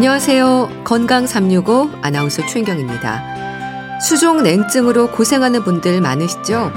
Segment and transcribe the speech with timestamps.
[0.00, 0.84] 안녕하세요.
[0.84, 4.00] 건강 365 아나운서 최인경입니다.
[4.00, 6.72] 수종 냉증으로 고생하는 분들 많으시죠?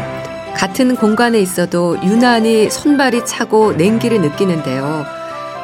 [0.53, 5.05] 같은 공간에 있어도 유난히 손발이 차고 냉기를 느끼는데요.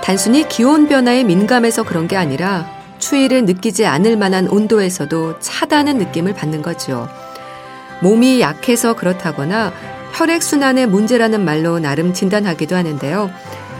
[0.01, 2.65] 단순히 기온 변화에 민감해서 그런 게 아니라
[2.97, 7.09] 추위를 느끼지 않을 만한 온도에서도 차다는 느낌을 받는 거죠.
[8.01, 9.73] 몸이 약해서 그렇다거나
[10.13, 13.29] 혈액순환의 문제라는 말로 나름 진단하기도 하는데요.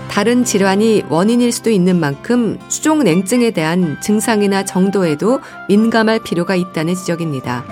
[0.09, 7.63] 다른 질환이 원인일 수도 있는 만큼 수종 냉증에 대한 증상이나 정도에도 민감할 필요가 있다는 지적입니다.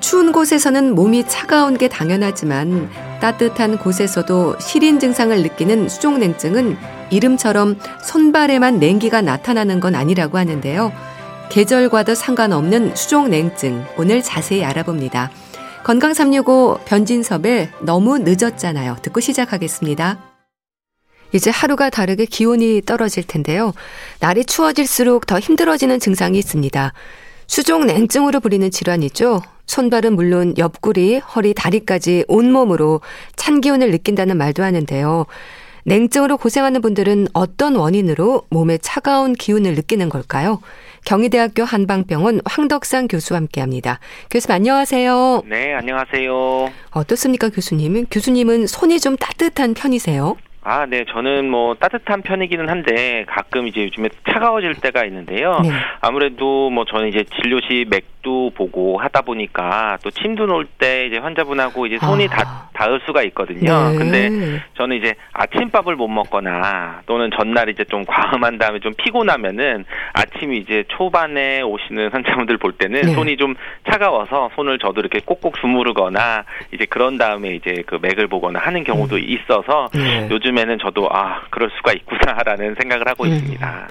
[0.00, 2.88] 추운 곳에서는 몸이 차가운 게 당연하지만
[3.20, 6.76] 따뜻한 곳에서도 시린 증상을 느끼는 수종 냉증은
[7.10, 10.92] 이름처럼 손발에만 냉기가 나타나는 건 아니라고 하는데요.
[11.48, 15.30] 계절과도 상관없는 수종 냉증 오늘 자세히 알아봅니다.
[15.82, 18.98] 건강 365 변진섭의 너무 늦었잖아요.
[19.02, 20.37] 듣고 시작하겠습니다.
[21.32, 23.72] 이제 하루가 다르게 기온이 떨어질 텐데요.
[24.20, 26.92] 날이 추워질수록 더 힘들어지는 증상이 있습니다.
[27.46, 29.42] 수종 냉증으로 불리는 질환이죠.
[29.66, 33.00] 손발은 물론 옆구리, 허리, 다리까지 온몸으로
[33.36, 35.26] 찬 기운을 느낀다는 말도 하는데요.
[35.84, 40.60] 냉증으로 고생하는 분들은 어떤 원인으로 몸에 차가운 기운을 느끼는 걸까요?
[41.04, 43.98] 경희대학교 한방병원 황덕상 교수와 함께 합니다.
[44.30, 45.42] 교수님 안녕하세요.
[45.46, 46.70] 네, 안녕하세요.
[46.90, 48.06] 어떻습니까, 교수님?
[48.10, 50.36] 교수님은 손이 좀 따뜻한 편이세요?
[50.70, 51.06] 아, 네.
[51.08, 55.58] 저는 뭐 따뜻한 편이기는 한데 가끔 이제 요즘에 차가워질 때가 있는데요.
[55.62, 55.70] 네.
[56.02, 61.86] 아무래도 뭐 저는 이제 진료시 맥도 보고 하다 보니까 또 침도 놓을 때 이제 환자분하고
[61.86, 62.28] 이제 손이 아.
[62.28, 63.90] 다, 닿을 수가 있거든요.
[63.92, 63.96] 네.
[63.96, 69.84] 근데 저는 이제 아침밥을 못 먹거나 또는 전날 이제 좀 과음한 다음에 좀 피곤하면은
[70.14, 73.12] 아침 이제 초반에 오시는 환자분들 볼 때는 네.
[73.12, 73.54] 손이 좀
[73.88, 76.44] 차가워서 손을 저도 이렇게 꼭꼭 주무르거나
[76.74, 79.22] 이제 그런 다음에 이제 그 맥을 보거나 하는 경우도 음.
[79.24, 80.28] 있어서 네.
[80.30, 83.28] 요즘 요즘에는 저도 아 그럴 수가 있구나라는 생각을 하고 음.
[83.28, 83.88] 있습니다.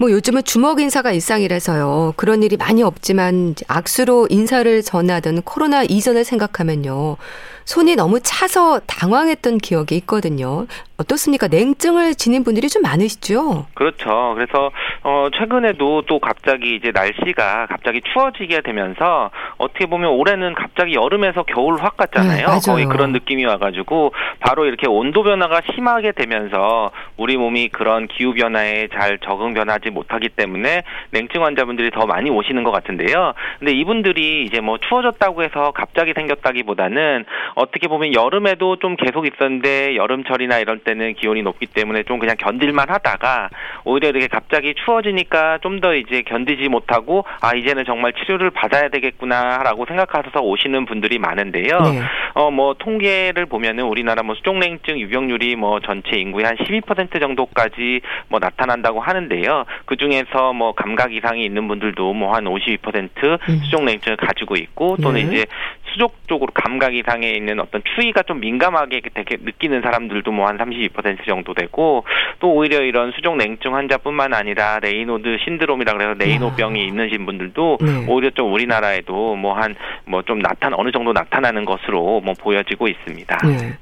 [0.00, 2.14] 뭐 요즘은 주먹 인사가 일상이라서요.
[2.16, 7.16] 그런 일이 많이 없지만 악수로 인사를 전하던 코로나 이전을 생각하면요.
[7.64, 10.66] 손이 너무 차서 당황했던 기억이 있거든요.
[10.98, 11.46] 어떻습니까?
[11.46, 13.66] 냉증을 지닌 분들이 좀 많으시죠?
[13.74, 14.34] 그렇죠.
[14.34, 14.72] 그래서
[15.04, 21.80] 어 최근에도 또 갑자기 이제 날씨가 갑자기 추워지게 되면서 어떻게 보면 올해는 갑자기 여름에서 겨울
[21.80, 22.46] 확 갔잖아요.
[22.48, 28.34] 네, 거의 그런 느낌이 와가지고 바로 이렇게 온도 변화가 심하게 되면서 우리 몸이 그런 기후
[28.34, 33.34] 변화에 잘 적응 변하지 못하기 때문에 냉증 환자분들이 더 많이 오시는 것 같은데요.
[33.60, 40.58] 근데 이분들이 이제 뭐 추워졌다고 해서 갑자기 생겼다기보다는 어떻게 보면 여름에도 좀 계속 있었는데 여름철이나
[40.58, 43.50] 이럴 때는 기온이 높기 때문에 좀 그냥 견딜만 하다가
[43.84, 49.86] 오히려 이렇게 갑자기 추워지니까 좀 더 이제 견디지 못하고 아 이제는 정말 치료를 받아야 되겠구나라고
[49.86, 51.78] 생각하셔서 오시는 분들이 많은데요.
[51.78, 52.02] 네.
[52.34, 59.00] 어뭐 통계를 보면은 우리나라 뭐 수족냉증 유병률이 뭐 전체 인구의 한 12% 정도까지 뭐 나타난다고
[59.00, 59.66] 하는데요.
[59.84, 63.60] 그 중에서 뭐 감각 이상이 있는 분들도 뭐 한 52% 음.
[63.64, 65.26] 수족냉증을 가지고 있고 또는 네.
[65.26, 65.46] 이제
[65.92, 71.26] 수족 쪽으로 감각 이상에 있는 어떤 추위가 좀 민감하게 되게 느끼는 사람들도 뭐 한 32%
[71.26, 72.04] 정도 되고
[72.40, 76.84] 또 오히려 이런 수족 냉증 환자뿐만 아니라 레이노드 신드롬이라 그래서 레이노병이 아.
[76.84, 78.06] 있는 분들도 네.
[78.08, 79.74] 오히려 좀 우리나라에도 뭐 한
[80.06, 83.38] 뭐 좀 나타나 어느 정도 나타나는 것으로 뭐 보여지고 있습니다.
[83.46, 83.72] 네.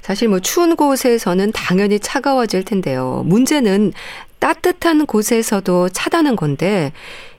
[0.00, 3.22] 사실 뭐 추운 곳에서는 당연히 차가워질 텐데요.
[3.26, 3.92] 문제는
[4.40, 6.92] 따뜻한 곳에서도 차다는 건데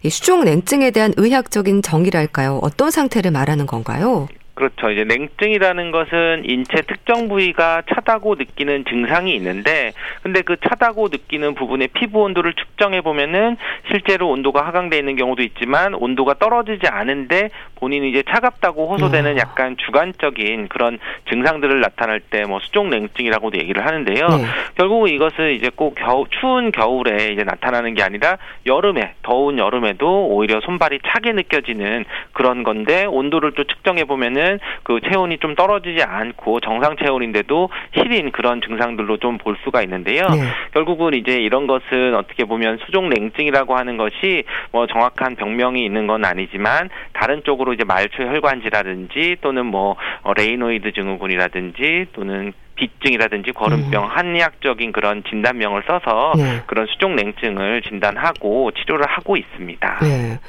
[0.03, 2.59] 이 수족 냉증에 대한 의학적인 정의랄까요?
[2.61, 4.27] 어떤 상태를 말하는 건가요?
[4.53, 4.91] 그렇죠.
[4.91, 11.87] 이제 냉증이라는 것은 인체 특정 부위가 차다고 느끼는 증상이 있는데, 근데 그 차다고 느끼는 부분의
[11.95, 13.57] 피부 온도를 측정해 보면은
[13.89, 17.49] 실제로 온도가 하강돼 있는 경우도 있지만 온도가 떨어지지 않은데
[17.81, 19.37] 본인이 이제 차갑다고 호소되는 음.
[19.37, 20.99] 약간 주관적인 그런
[21.29, 24.27] 증상들을 나타낼 때 뭐 수족 냉증이라고도 얘기를 하는데요.
[24.27, 24.45] 네.
[24.75, 30.59] 결국 이것은 이제 꼭 겨우 추운 겨울에 이제 나타나는 게 아니라 여름에 더운 여름에도 오히려
[30.61, 36.59] 손발이 차게 느껴지는 그런 건데 온도를 또 측정해 보면은 보면은 그 체온이 좀 떨어지지 않고
[36.59, 40.27] 정상 체온인데도 시린 그런 증상들로 좀 볼 수가 있는데요.
[40.27, 40.37] 네.
[40.73, 46.25] 결국은 이제 이런 것은 어떻게 보면 수족 냉증이라고 하는 것이 뭐 정확한 병명이 있는 건
[46.25, 54.03] 아니지만 다른 쪽으로 이제 말초 혈관 질환이라든지 또는 뭐 어, 레이노이드 증후군이라든지 또는 비증이라든지 거름병
[54.03, 54.09] 음.
[54.09, 56.63] 한의학적인 그런 진단명을 써서 네.
[56.67, 59.99] 그런 수족 냉증을 진단하고 치료를 하고 있습니다.
[60.01, 60.39] 네.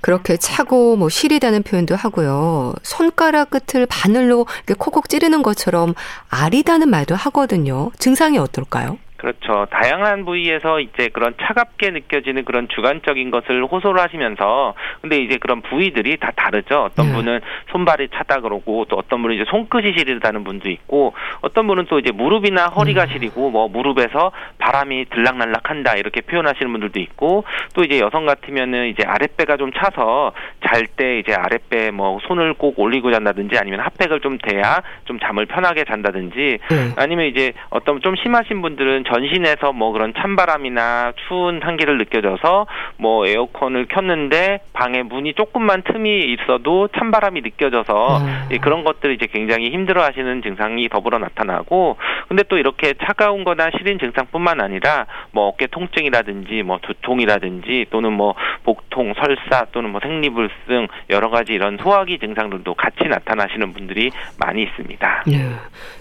[0.00, 2.74] 그렇게 차고 뭐 시리다는 표현도 하고요.
[2.82, 4.46] 손가락 끝을 바늘로
[4.78, 5.94] 콕콕 찌르는 것처럼
[6.30, 7.90] 아리다는 말도 하거든요.
[7.98, 8.98] 증상이 어떨까요?
[9.20, 9.66] 그렇죠.
[9.70, 14.72] 다양한 부위에서 이제 그런 차갑게 느껴지는 그런 주관적인 것을 호소를 하시면서
[15.02, 16.84] 근데 이제 그런 부위들이 다 다르죠.
[16.84, 17.12] 어떤 네.
[17.12, 17.40] 분은
[17.70, 21.12] 손발이 차다 그러고 또 어떤 분은 이제 손끝이 시리다는 분도 있고
[21.42, 23.08] 어떤 분은 또 이제 무릎이나 허리가 음.
[23.08, 27.44] 시리고 뭐 무릎에서 바람이 들락날락한다 이렇게 표현하시는 분들도 있고
[27.74, 30.32] 또 이제 여성 같으면은 이제 아랫배가 좀 차서
[30.72, 35.46] 잘 때 이제 아랫배 뭐 손을 꼭 올리고 잔다든지 아니면 핫팩을 좀 대야 좀 잠을
[35.46, 36.76] 편하게 잔다든지 네.
[36.96, 42.66] 아니면 이제 어떤 좀 심하신 분들은 전신에서 뭐 그런 찬바람이나 추운 한기를 느껴져서
[42.98, 48.58] 뭐 에어컨을 켰는데 방에 문이 조금만 틈이 있어도 찬바람이 느껴져서 음.
[48.60, 51.96] 그런 것들이 이제 굉장히 힘들어 하시는 증상이 더불어 나타나고
[52.28, 58.34] 근데 또 이렇게 차가운 거나 시린 증상뿐만 아니라 뭐 어깨 통증이라든지 뭐 두통이라든지 또는 뭐
[58.64, 64.62] 복통, 설사 또는 뭐 생리불 승 여러 가지 이런 소화기 증상들도 같이 나타나시는 분들이 많이
[64.62, 65.24] 있습니다.
[65.26, 65.50] 네.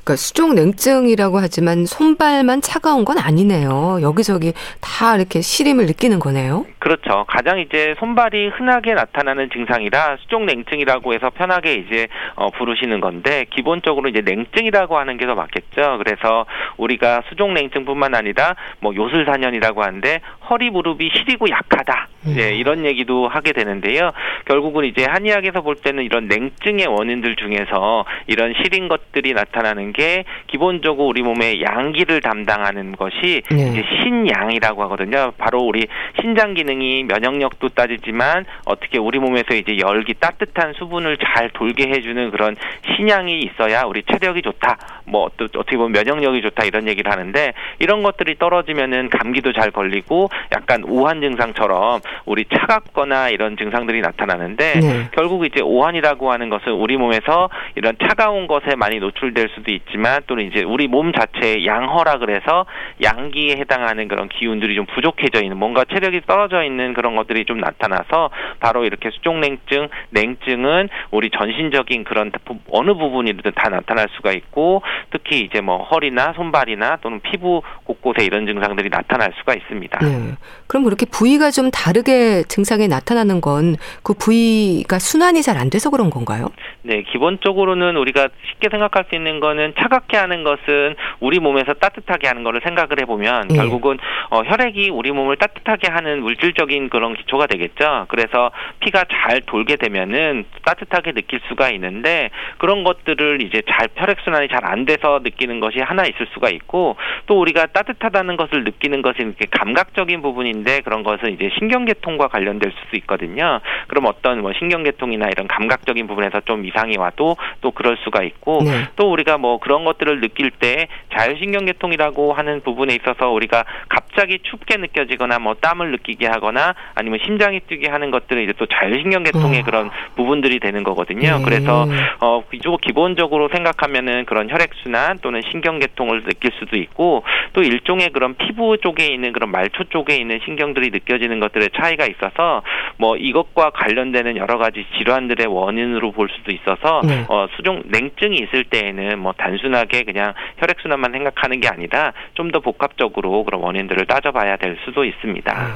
[0.10, 4.00] 그러니까 수족 냉증이라고 하지만 손발만 차가운 건 아니네요.
[4.02, 6.66] 여기저기 다 이렇게 시림을 느끼는 거네요.
[6.80, 7.26] 그렇죠.
[7.28, 14.10] 가장 이제 손발이 흔하게 나타나는 증상이라 수족 냉증이라고 해서 편하게 이제 어, 부르시는 건데 기본적으로
[14.10, 16.00] 이제 냉증이라고 하는 게 더 맞겠죠.
[16.00, 16.48] 그래서
[16.78, 22.08] 우리가 수족 냉증뿐만 아니라 뭐 요술사년이라고 하는데 허리 무릎이 시리고 약하다.
[22.26, 22.34] 음.
[22.36, 24.12] 네, 이런 얘기도 하게 되는데요.
[24.46, 29.99] 결국은 이제 한의학에서 볼 때는 이런 냉증의 원인들 중에서 이런 시린 것들이 나타나는 게
[30.48, 33.70] 기본적으로 우리 몸의 양기를 담당하는 것이 네.
[33.70, 35.32] 이제 신양이라고 하거든요.
[35.38, 35.88] 바로 우리
[36.22, 42.56] 신장 기능이 면역력도 따지지만 어떻게 우리 몸에서 이제 열기 따뜻한 수분을 잘 돌게 해주는 그런
[42.96, 44.78] 신양이 있어야 우리 체력이 좋다.
[45.06, 50.30] 뭐 또 어떻게 보면 면역력이 좋다 이런 얘기를 하는데 이런 것들이 떨어지면은 감기도 잘 걸리고
[50.52, 55.10] 약간 오한 증상처럼 우리 차갑거나 이런 증상들이 나타나는데 네.
[55.14, 60.22] 결국 이제 오한이라고 하는 것은 우리 몸에서 이런 차가운 것에 많이 노출될 수도 있 지만
[60.28, 62.66] 또는 이제 우리 몸 자체의 양허라 그래서
[63.02, 68.30] 양기에 해당하는 그런 기운들이 좀 부족해져 있는 뭔가 체력이 떨어져 있는 그런 것들이 좀 나타나서
[68.60, 72.32] 바로 이렇게 수족냉증, 냉증은 우리 전신적인 그런
[72.72, 74.82] 어느 부분이든 다 나타날 수가 있고
[75.12, 80.00] 특히 이제 뭐 허리나 손발이나 또는 피부 곳곳에 이런 증상들이 나타날 수가 있습니다.
[80.00, 80.36] 네.
[80.68, 86.10] 그럼 그렇게 부위가 좀 다르게 증상이 나타나는 건 그 부위가 순환이 잘 안 돼서 그런
[86.10, 86.48] 건가요?
[86.84, 92.44] 네, 기본적으로는 우리가 쉽게 생각할 수 있는 거는 차갑게 하는 것은 우리 몸에서 따뜻하게 하는
[92.44, 93.56] 거를 생각을 해보면 예.
[93.58, 93.98] 결국은
[94.30, 98.06] 어, 혈액이 우리 몸을 따뜻하게 하는 물질적인 그런 기초가 되겠죠.
[98.08, 104.48] 그래서 피가 잘 돌게 되면은 따뜻하게 느낄 수가 있는데 그런 것들을 이제 잘 혈액 순환이
[104.48, 106.96] 잘 안 돼서 느끼는 것이 하나 있을 수가 있고
[107.26, 112.98] 또 우리가 따뜻하다는 것을 느끼는 것이 이렇게 감각적인 부분인데 그런 것은 이제 신경계통과 관련될 수도
[112.98, 113.60] 있거든요.
[113.88, 118.88] 그럼 어떤 뭐 신경계통이나 이런 감각적인 부분에서 좀 이상이 와도 또 그럴 수가 있고 네.
[118.96, 125.40] 또 우리가 뭐 그런 것들을 느낄 때 자율신경계통이라고 하는 부분에 있어서 우리가 갑자기 춥게 느껴지거나
[125.40, 129.64] 뭐 땀을 느끼게 하거나 아니면 심장이 뛰게 하는 것들은 이제 또 자율신경계통의 어.
[129.64, 131.38] 그런 부분들이 되는 거거든요.
[131.38, 131.44] 네.
[131.44, 131.88] 그래서
[132.20, 132.44] 어
[132.82, 137.24] 기본적으로 생각하면은 그런 혈액순환 또는 신경계통을 느낄 수도 있고
[137.54, 142.62] 또 일종의 그런 피부 쪽에 있는 그런 말초 쪽에 있는 신경들이 느껴지는 것들의 차이가 있어서
[142.98, 147.26] 뭐 이것과 관련되는 여러 가지 질환들의 원인으로 볼 수도 있어서 네.
[147.28, 152.50] 어 수종 냉증이 있을 때에는 뭐 단 순하게 그냥 혈액 순환만 생각하는 게 아니라 좀
[152.50, 155.54] 더 복합적으로 그런 원인들을 따져봐야 될 수도 있습니다.
[155.54, 155.70] 네.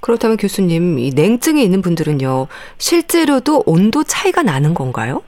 [0.00, 5.22] 그렇다면 교수님, 이 냉증이 있는 분들은요, 실제로도 온도 차이가 나는 건가요?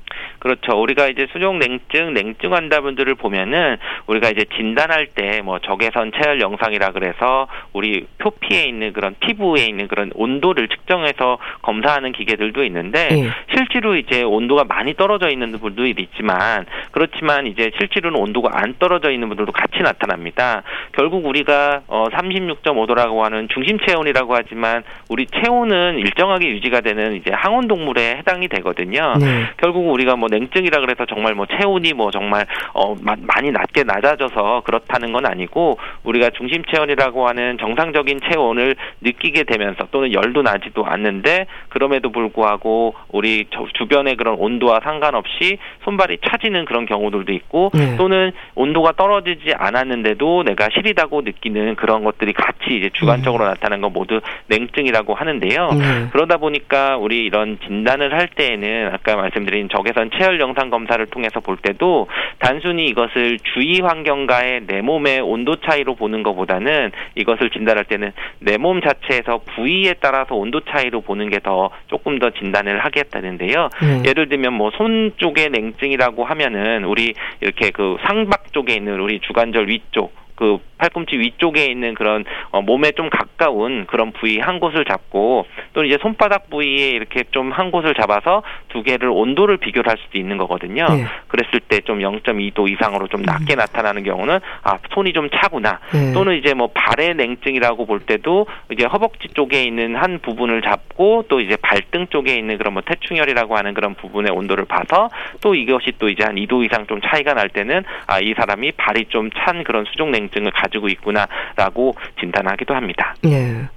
[0.44, 0.80] 그렇죠.
[0.80, 6.90] 우리가 이제 수족 냉증, 냉증 환자분들을 보면은 우리가 이제 진단할 때 뭐 적외선 체열 영상이라
[6.92, 13.28] 그래서 우리 표피에 있는 그런 피부에 있는 그런 온도를 측정해서 검사하는 기계들도 있는데 네.
[13.54, 19.28] 실제로 이제 온도가 많이 떨어져 있는 분들도 있지만 그렇지만 이제 실제로는 온도가 안 떨어져 있는
[19.28, 20.62] 분들도 같이 나타납니다.
[20.92, 27.68] 결국 우리가 어 36.5도라고 하는 중심 체온이라고 하지만 우리 체온은 일정하게 유지가 되는 이제 항온
[27.68, 29.14] 동물에 해당이 되거든요.
[29.20, 29.44] 네.
[29.56, 35.12] 결국 우리가 뭐 냉증이라 그래서 정말 뭐 체온이 뭐 정말 어 많이 낮게 낮아져서 그렇다는
[35.12, 42.10] 건 아니고 우리가 중심 체온이라고 하는 정상적인 체온을 느끼게 되면서 또는 열도 나지도 않는데 그럼에도
[42.10, 47.96] 불구하고 우리 주변의 그런 온도와 상관없이 손발이 차지는 그런 경우들도 있고 네.
[47.96, 53.50] 또는 온도가 떨어지지 않았는데도 내가 시리다고 느끼는 그런 것들이 같이 이제 주관적으로 네.
[53.50, 55.68] 나타나는 건 모두 냉증이라고 하는데요.
[55.72, 56.08] 네.
[56.12, 61.40] 그러다 보니까 우리 이런 진단을 할 때에는 아까 말씀드린 적외선 체 체열 영상 검사를 통해서
[61.40, 68.12] 볼 때도 단순히 이것을 주위 환경과의 내 몸의 온도 차이로 보는 것보다는 이것을 진단할 때는
[68.40, 73.68] 내 몸 자체에서 부위에 따라서 온도 차이로 보는 게 더 조금 더 진단을 하겠다는데요.
[73.82, 74.02] 음.
[74.06, 77.12] 예를 들면 뭐 손 쪽의 냉증이라고 하면은 우리
[77.42, 82.90] 이렇게 그 상박 쪽에 있는 우리 주관절 위쪽 그 팔꿈치 위쪽에 있는 그런 어, 몸에
[82.92, 87.94] 좀 가까운 그런 부위 한 곳을 잡고 또 이제 손바닥 부위에 이렇게 좀 한 곳을
[87.94, 90.86] 잡아서 두 개를 온도를 비교를 할 수도 있는 거거든요.
[90.88, 91.04] 네.
[91.28, 93.58] 그랬을 때 좀 0.2도 이상으로 좀 낮게 음.
[93.58, 95.78] 나타나는 경우는 아 손이 좀 차구나.
[95.92, 96.12] 네.
[96.12, 101.40] 또는 이제 뭐 발의 냉증이라고 볼 때도 이제 허벅지 쪽에 있는 한 부분을 잡고 또
[101.40, 105.10] 이제 발등 쪽에 있는 그런 뭐 태충혈이라고 하는 그런 부분의 온도를 봐서
[105.42, 109.06] 또 이것이 또 이제 한 2도 이상 좀 차이가 날 때는 아 이 사람이 발이
[109.10, 113.14] 좀 찬 그런 수족 냉 증을 가지고 있구나라고 진단하기도 합니다.
[113.22, 113.68] 네.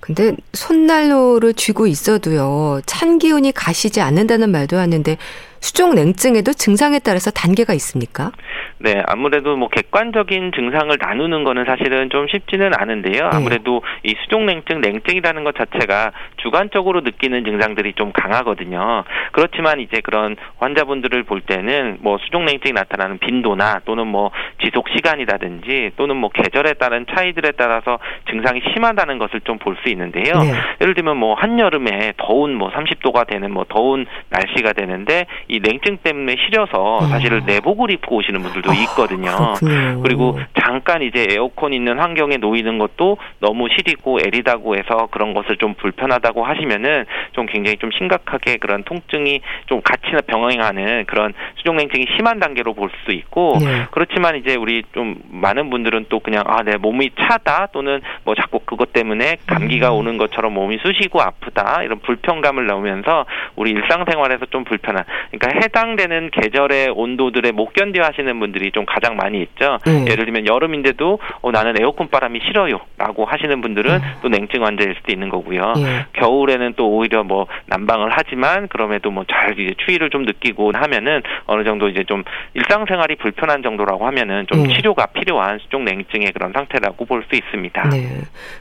[0.00, 5.16] 근데 손난로를 쥐고 있어도요, 찬 기운이 가시지 않는다는 말도 하는데
[5.60, 8.32] 수족 냉증에도 증상에 따라서 단계가 있습니까?
[8.78, 13.30] 네, 아무래도 뭐 객관적인 증상을 나누는 거는 사실은 좀 쉽지는 않은데요.
[13.30, 13.30] 네.
[13.32, 14.10] 아무래도 네.
[14.10, 19.04] 이 수족냉증, 냉증이라는 것 자체가 주관적으로 느끼는 증상들이 좀 강하거든요.
[19.32, 24.30] 그렇지만 이제 그런 환자분들을 볼 때는 뭐 수족냉증이 나타나는 빈도나 또는 뭐
[24.62, 27.98] 지속 시간이라든지 또는 뭐 계절에 따른 차이들에 따라서
[28.30, 30.38] 증상이 심하다는 것을 좀 볼 수 있는데요.
[30.38, 30.52] 네.
[30.80, 36.36] 예를 들면 뭐 한여름에 더운 뭐 30도가 되는 뭐 더운 날씨가 되는데 이 냉증 때문에
[36.44, 37.06] 시려서 아.
[37.06, 39.30] 사실은 내복을 입고 오시는 분들도 아, 있거든요.
[39.30, 39.54] 아,
[40.02, 45.74] 그리고 잠깐 이제 에어컨 있는 환경에 놓이는 것도 너무 시리고 애리다고 해서 그런 것을 좀
[45.74, 52.74] 불편하다고 하시면은 좀 굉장히 좀 심각하게 그런 통증이 좀 같이 병행하는 그런 수족냉증이 심한 단계로
[52.74, 53.86] 볼 수 있고 네.
[53.90, 58.58] 그렇지만 이제 우리 좀 많은 분들은 또 그냥 아 내 몸이 차다 또는 뭐 자꾸
[58.58, 59.98] 그것 때문에 감기가 음.
[59.98, 63.24] 오는 것처럼 몸이 쑤시고 아프다 이런 불편감을 나오면서
[63.54, 65.04] 우리 일상생활에서 좀 불편한
[65.38, 69.78] 그러니까 해당되는 계절의 온도들에 못 견뎌 하시는 분들이 좀 가장 많이 있죠.
[69.84, 70.04] 네.
[70.10, 74.04] 예를 들면 여름인데도 어, 나는 에어컨 바람이 싫어요라고 하시는 분들은 네.
[74.22, 75.72] 또 냉증 환자일 수도 있는 거고요.
[75.76, 76.06] 네.
[76.14, 81.64] 겨울에는 또 오히려 뭐 난방을 하지만 그럼에도 뭐 잘 이제 추위를 좀 느끼고 하면은 어느
[81.64, 82.22] 정도 이제 좀
[82.54, 87.88] 일상생활이 불편한 정도라고 하면은 좀 치료가 필요한 수족 냉증의 그런 상태라고 볼 수 있습니다.
[87.88, 88.06] 네.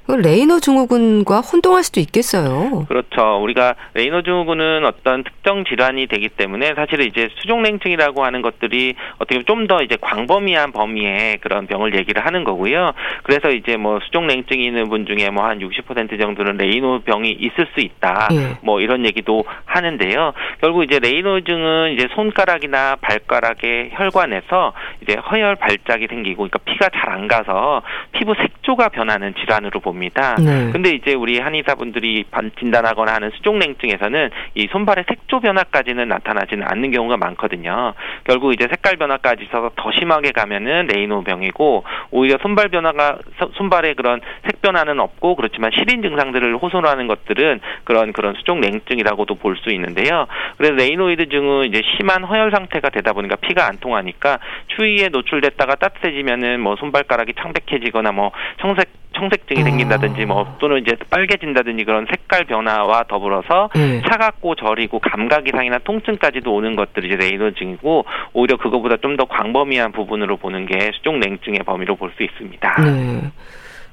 [0.07, 2.85] 레이너 증후군과 혼동할 수도 있겠어요.
[2.87, 3.39] 그렇죠.
[3.43, 9.35] 우리가 레이너 증후군은 어떤 특정 질환이 되기 때문에 때문에 사실은 이제 수족냉증이라고 하는 것들이 어떻게
[9.35, 12.91] 보면 좀더 이제 광범위한 범위의 그런 병을 얘기를 하는 거고요.
[13.23, 17.79] 그래서 이제 뭐 수족냉증이 있는 분 중에 뭐 한 60% 정도는 레이노 병이 있을 수
[17.79, 18.29] 있다.
[18.31, 18.57] 예.
[18.63, 20.33] 뭐 이런 얘기도 하는데요.
[20.59, 27.27] 결국 이제 레이노증은 이제 손가락이나 발가락의 혈관에서 이제 허혈 발작이 생기고 그러니까 피가 잘 안
[27.27, 27.81] 가서
[28.11, 30.35] 피부 색조가 변하는 질환으로 봅니다.
[30.35, 30.71] 네.
[30.73, 32.25] 근데 이제 우리 한의사분들이
[32.59, 37.93] 진단하거나 하는 수족냉증에서는 이 손발의 색조 변화까지는 나타나지 는 않는 경우가 많거든요.
[38.23, 43.17] 결국 이제 색깔 변화까지 있어서 더 심하게 가면은 레이노병이고 오히려 손발 변화가
[43.55, 49.55] 손발에 그런 색 변화는 없고 그렇지만 시린 증상들을 호소하는 것들은 그런 그런 수족 냉증이라고도 볼
[49.55, 50.27] 수 있는데요.
[50.57, 54.39] 그래서 레이노이드 증은 이제 심한 허혈 상태가 되다 보니까 피가 안 통하니까
[54.75, 59.63] 추위에 노출됐다가 따뜻해지면은 뭐 손발가락이 창백해지거나 뭐 청색 청색증이 아.
[59.63, 64.01] 생긴다든지 뭐 또는 이제 빨개진다든지 그런 색깔 변화와 더불어서 네.
[64.09, 70.35] 차갑고 저리고 감각 이상이나 통증까지도 오는 것들이 이제 레이노증이고 오히려 그거보다 좀 더 광범위한 부분으로
[70.37, 72.81] 보는 게 수족 냉증의 범위로 볼 수 있습니다.
[72.83, 73.31] 네.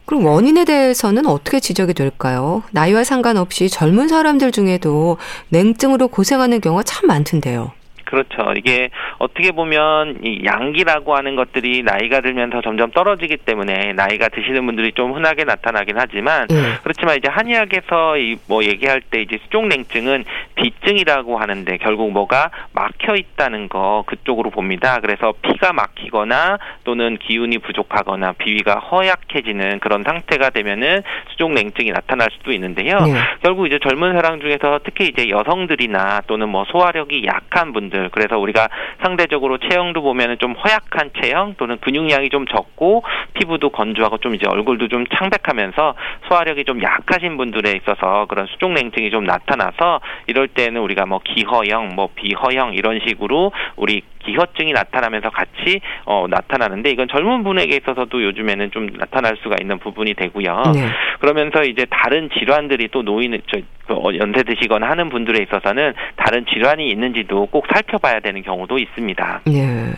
[0.05, 2.65] 그럼 원인에 대해서는 어떻게 지적이 될까요?
[2.73, 5.17] 나이와 상관없이 젊은 사람들 중에도
[5.51, 7.71] 냉증으로 고생하는 경우가 참 많던데요.
[8.13, 8.53] 그렇죠.
[8.59, 14.93] 이게 어떻게 보면 이 양기라고 하는 것들이 나이가 들면서 점점 떨어지기 때문에 나이가 드시는 분들이
[14.93, 16.57] 좀 흔하게 나타나긴 하지만 네.
[16.83, 20.25] 그렇지만 이제 한의학에서 이 뭐 얘기할 때 이제 수족냉증은
[20.57, 24.99] 비증이라고 하는데 결국 뭐가 막혀 있다는 거 그쪽으로 봅니다.
[25.01, 32.99] 그래서 피가 막히거나 또는 기운이 부족하거나 비위가 허약해지는 그런 상태가 되면은 수족냉증이 나타날 수도 있는데요.
[33.01, 33.15] 네.
[33.43, 38.39] 결국 이제 젊은 사람 중에서 특히 이제 여성들이나 또는 뭐 소화력이 약한 분들 분들 그래서
[38.39, 38.69] 우리가
[39.03, 43.05] 상대적으로 체형도 보면은 좀 허약한 체형 또는 근육량이 좀 적고
[43.35, 45.95] 피부도 건조하고 좀 이제 얼굴도 좀 창백하면서
[46.29, 52.09] 소화력이 좀 약하신 분들에 있어서 그런 수족냉증이 좀 나타나서 이럴 때는 우리가 뭐 기허형 뭐
[52.15, 58.87] 비허형 이런 식으로 우리 기허증이 나타나면서 같이 어, 나타나는데 이건 젊은 분에게 있어서도 요즘에는 좀
[58.97, 60.63] 나타날 수가 있는 부분이 되고요.
[60.75, 60.89] 네.
[61.21, 66.47] 그러면서 이제 다른 질환들이 또 노인 저, 그 어, 연세 드시거나 하는 분들에 있어서는 다른
[66.47, 69.43] 질환이 있는지도 꼭 살펴봐야 되는 경우도 있습니다.
[69.47, 69.93] 네.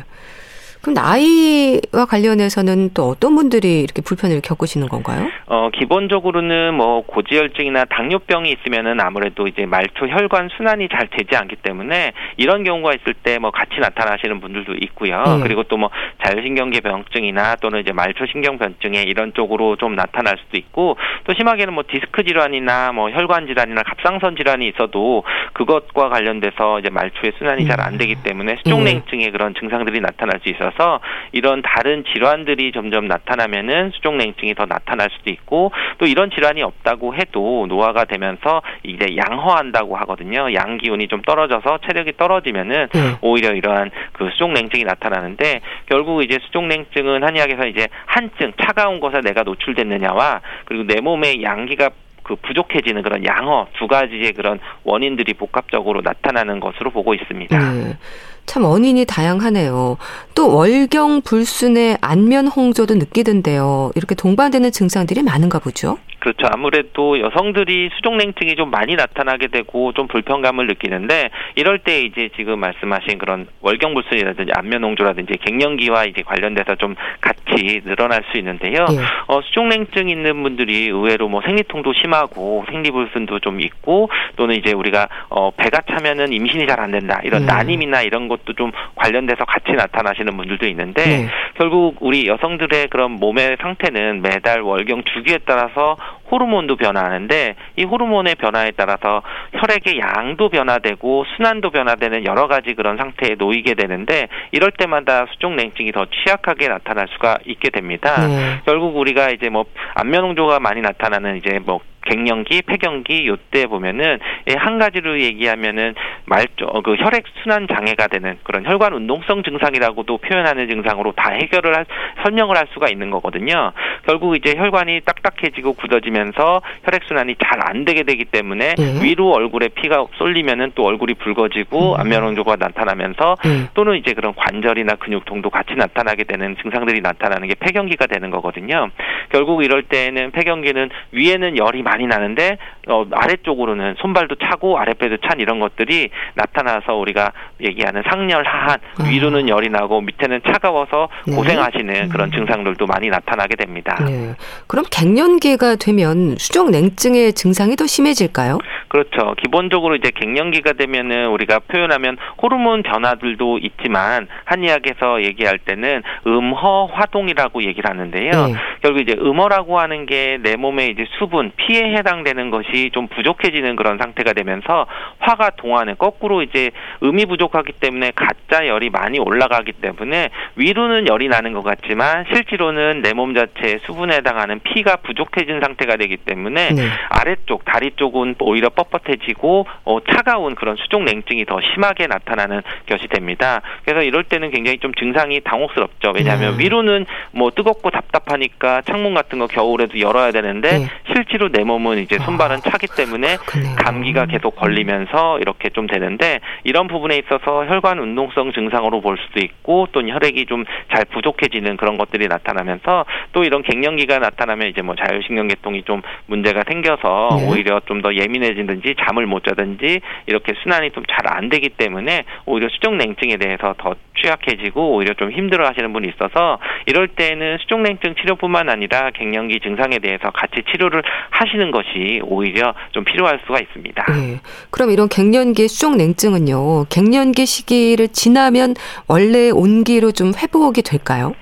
[0.84, 5.28] 그럼 나이와 관련해서는 또 어떤 분들이 이렇게 불편을 겪으시는 건가요?
[5.46, 12.12] 어, 기본적으로는 뭐 고지혈증이나 당뇨병이 있으면은 아무래도 이제 말초 혈관 순환이 잘 되지 않기 때문에
[12.36, 15.22] 이런 경우가 있을 때 뭐 같이 나타나시는 분들도 있고요.
[15.22, 15.42] 네.
[15.42, 15.90] 그리고 또 뭐
[16.24, 21.72] 자율신경계 병증이나 또는 이제 말초 신경 변증에 이런 쪽으로 좀 나타날 수도 있고 또 심하게는
[21.74, 25.24] 뭐 디스크 질환이나 뭐 혈관 질환이나 갑상선 질환이 있어도
[25.54, 30.73] 그것과 관련돼서 이제 말초의 순환이 잘 안 되기 때문에 수족냉증의 그런 증상들이 나타날 수 있어서
[30.74, 31.00] 있어서
[31.32, 37.66] 이런 다른 질환들이 점점 나타나면은 수족냉증이 더 나타날 수도 있고 또 이런 질환이 없다고 해도
[37.68, 40.52] 노화가 되면서 이제 양허한다고 하거든요.
[40.54, 43.00] 양 기운이 좀 떨어져서 체력이 떨어지면은 네.
[43.22, 50.40] 오히려 이러한 그 수족냉증이 나타나는데 결국 이제 수족냉증은 한의학에서 이제 한증 차가운 것에 내가 노출됐느냐와
[50.66, 51.90] 그리고 내 몸의 양기가
[52.24, 57.58] 그 부족해지는 그런 양어 두 가지의 그런 원인들이 복합적으로 나타나는 것으로 보고 있습니다.
[57.58, 57.98] 네.
[58.46, 59.96] 참 원인이 다양하네요.
[60.34, 63.92] 또 월경 불순의 안면 홍조도 느끼던데요.
[63.94, 65.98] 이렇게 동반되는 증상들이 많은가 보죠?
[66.24, 66.46] 그렇죠.
[66.50, 73.18] 아무래도 여성들이 수족냉증이 좀 많이 나타나게 되고 좀 불편감을 느끼는데 이럴 때 이제 지금 말씀하신
[73.18, 78.86] 그런 월경불순이라든지 안면홍조라든지 갱년기와 이제 관련돼서 좀 같이 늘어날 수 있는데요.
[78.92, 78.96] 예.
[79.26, 85.50] 어, 수족냉증 있는 분들이 의외로 뭐 생리통도 심하고 생리불순도 좀 있고 또는 이제 우리가 어,
[85.50, 87.46] 배가 차면은 임신이 잘 안 된다 이런 음.
[87.46, 91.28] 난임이나 이런 것도 좀 관련돼서 같이 나타나시는 분들도 있는데 네.
[91.56, 95.96] 결국 우리 여성들의 그런 몸의 상태는 매달 월경 주기에 따라서
[96.30, 99.22] 호르몬도 변화하는데 이 호르몬의 변화에 따라서
[99.52, 106.06] 혈액의 양도 변화되고 순환도 변화되는 여러 가지 그런 상태에 놓이게 되는데 이럴 때마다 수족냉증이 더
[106.06, 108.26] 취약하게 나타날 수가 있게 됩니다.
[108.26, 108.60] 네.
[108.64, 109.64] 결국 우리가 이제 뭐
[109.94, 114.18] 안면홍조가 많이 나타나는 이제 뭐 갱년기, 폐경기 요때 보면은
[114.56, 115.94] 한 가지로 얘기하면은
[116.26, 121.74] 말조 어, 그 혈액 순환 장애가 되는 그런 혈관 운동성 증상이라고도 표현하는 증상으로 다 해결을
[121.76, 121.86] 할,
[122.22, 123.72] 설명을 할 수가 있는 거거든요.
[124.06, 129.02] 결국 이제 혈관이 딱딱해지고 굳어지면서 혈액 순환이 잘 안 되게 되기 때문에 네.
[129.02, 132.00] 위로 얼굴에 피가 쏠리면은 또 얼굴이 붉어지고 음.
[132.00, 133.68] 안면홍조가 나타나면서 음.
[133.74, 138.90] 또는 이제 그런 관절이나 근육통도 같이 나타나게 되는 증상들이 나타나는 게 폐경기가 되는 거거든요.
[139.30, 142.58] 결국 이럴 때는 폐경기는 위에는 열이 많이 많이 나는데
[142.88, 149.04] 어, 아래쪽으로는 손발도 차고 아랫배도 찬 이런 것들이 나타나서 우리가 얘기하는 상열 하한 아.
[149.08, 151.36] 위로는 열이 나고 밑에는 차가워서 네.
[151.36, 152.32] 고생하시는 그런 음.
[152.32, 153.96] 증상들도 많이 나타나게 됩니다.
[154.04, 154.34] 네.
[154.66, 158.58] 그럼 갱년기가 되면 수족 냉증의 증상이 더 심해질까요?
[158.88, 159.34] 그렇죠.
[159.42, 167.88] 기본적으로 이제 갱년기가 되면은 우리가 표현하면 호르몬 변화들도 있지만 한의학에서 얘기할 때는 음허 화동이라고 얘기를
[167.88, 168.30] 하는데요.
[168.30, 168.54] 네.
[168.82, 173.98] 결국 이제 음허라고 하는 게 내 몸에 이제 수분, 피해 해당되는 것이 좀 부족해지는 그런
[173.98, 174.86] 상태가 되면서
[175.18, 176.70] 화가 동안에 거꾸로 이제
[177.02, 183.14] 음이 부족하기 때문에 가짜 열이 많이 올라가기 때문에 위로는 열이 나는 것 같지만 실제로는 내
[183.14, 186.82] 몸 자체에 수분에 해당하는 피가 부족해진 상태가 되기 때문에 네.
[187.10, 193.60] 아래쪽 다리 쪽은 오히려 뻣뻣해지고 어, 차가운 그런 수족 냉증이 더 심하게 나타나는 것이 됩니다.
[193.84, 196.12] 그래서 이럴 때는 굉장히 좀 증상이 당혹스럽죠.
[196.14, 196.64] 왜냐하면 네.
[196.64, 200.88] 위로는 뭐 뜨겁고 답답하니까 창문 같은 거 겨울에도 열어야 되는데 네.
[201.14, 203.74] 실제로 내몸 은 이제 손발은 아, 차기 때문에 그렇군요.
[203.76, 209.88] 감기가 계속 걸리면서 이렇게 좀 되는데 이런 부분에 있어서 혈관 운동성 증상으로 볼 수도 있고
[209.92, 215.82] 또 혈액이 좀 잘 부족해지는 그런 것들이 나타나면서 또 이런 갱년기가 나타나면 이제 뭐 자율신경계통이
[215.82, 217.48] 좀 문제가 생겨서 네.
[217.50, 222.68] 오히려 좀 더 예민해지든지 잠을 못 자든지 이렇게 순환이 좀 잘 안 되기 때문에 오히려
[222.68, 229.10] 수족냉증에 대해서 더 취약해지고 오히려 좀 힘들어 하시는 분이 있어서 이럴 때는 수족냉증 치료뿐만 아니라
[229.10, 234.04] 갱년기 증상에 대해서 같이 치료를 하시는 것이 오히려 좀 필요할 수가 있습니다.
[234.12, 234.40] 네.
[234.70, 238.74] 그럼 이런 갱년기 수족냉증은요, 갱년기 시기를 지나면
[239.06, 241.34] 원래 온기로 좀 회복이 될까요?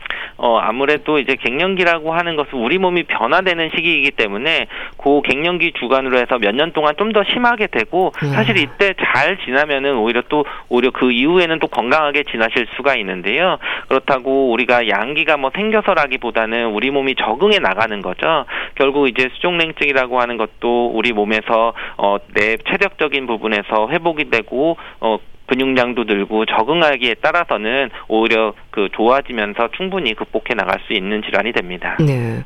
[0.43, 4.67] 어, 아무래도 이제 갱년기라고 하는 것은 우리 몸이 변화되는 시기이기 때문에
[4.99, 8.29] 그 갱년기 주간으로 해서 몇 년 동안 좀 더 심하게 되고 음.
[8.29, 13.59] 사실 이때 잘 지나면은 오히려 또 오히려 그 이후에는 또 건강하게 지나실 수가 있는데요.
[13.89, 18.47] 그렇다고 우리가 양기가 뭐 생겨서라기보다는 우리 몸이 적응해 나가는 거죠.
[18.75, 25.19] 결국 이제 수족냉증이라고 하는 것도 우리 몸에서 어, 내 체력적인 부분에서 회복이 되고 어,
[25.53, 31.97] 근육량도 늘고 적응하기에 따라서는 오히려 그 좋아지면서 충분히 극복해 나갈 수 있는 질환이 됩니다.
[32.01, 32.43] 네.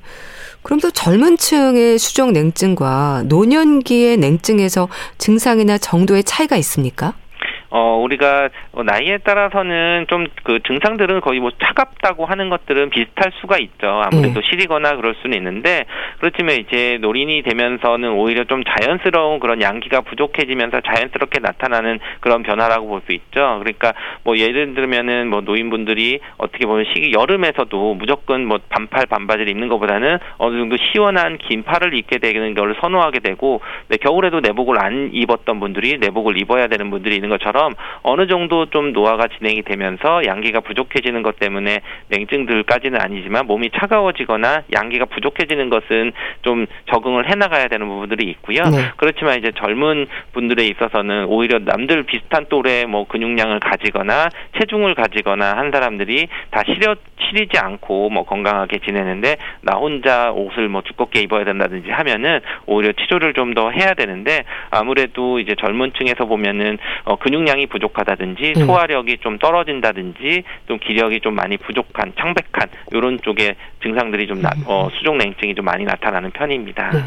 [0.63, 4.89] 그럼 또 젊은 층의 수족 냉증과 노년기의 냉증에서
[5.19, 7.15] 증상이나 정도의 차이가 있습니까?
[7.71, 8.49] 어, 우리가
[8.85, 14.03] 나이에 따라서는 좀 그 증상들은 거의 뭐 차갑다고 하는 것들은 비슷할 수가 있죠.
[14.05, 14.49] 아무래도 네.
[14.49, 15.87] 시리거나 그럴 수는 있는데
[16.21, 22.97] 그렇지만 이제 노린이 되면서는 오히려 좀 자연스러운 그런 양기가 부족해지면서 자연스럽게 나타나는 그런 변화라고 볼
[23.07, 23.59] 수 있죠.
[23.61, 23.93] 그러니까
[24.25, 30.19] 뭐 예를 들면은 뭐 노인분들이 어떻게 보면 시기 여름에서도 무조건 뭐 반팔 반바지를 입는 것보다는
[30.39, 35.61] 어느 정도 시원한 긴 팔을 입게 되는 걸 선호하게 되고 네, 겨울에도 내복을 안 입었던
[35.61, 40.61] 분들이 내복을 입어야 되는 분들이 있는 것처럼 것처럼 어느 정도 좀 노화가 진행이 되면서 양기가
[40.61, 48.29] 부족해지는 것 때문에 냉증들까지는 아니지만 몸이 차가워지거나 양기가 부족해지는 것은 좀 적응을 해나가야 되는 부분들이
[48.31, 48.63] 있고요.
[48.65, 48.91] 네.
[48.99, 55.71] 그렇지만 이제 젊은 분들에 있어서는 오히려 남들 비슷한 또래 뭐 근육량을 가지거나 체중을 가지거나 한
[55.73, 56.95] 사람들이 다 시려
[57.29, 63.33] 치리지 않고 뭐 건강하게 지내는데 나 혼자 옷을 뭐 두껍게 입어야 된다든지 하면은 오히려 치료를
[63.33, 68.67] 좀 더 해야 되는데 아무래도 이제 젊은 층에서 보면은 어 근육 량이 부족하다든지 음.
[68.67, 74.65] 소화력이 좀 떨어진다든지 좀 기력이 좀 많이 부족한 창백한 이런 쪽에 증상들이 좀 나, 음.
[74.67, 76.91] 어, 수족 냉증이 좀 많이 나타나는 편입니다.
[76.91, 77.01] 네.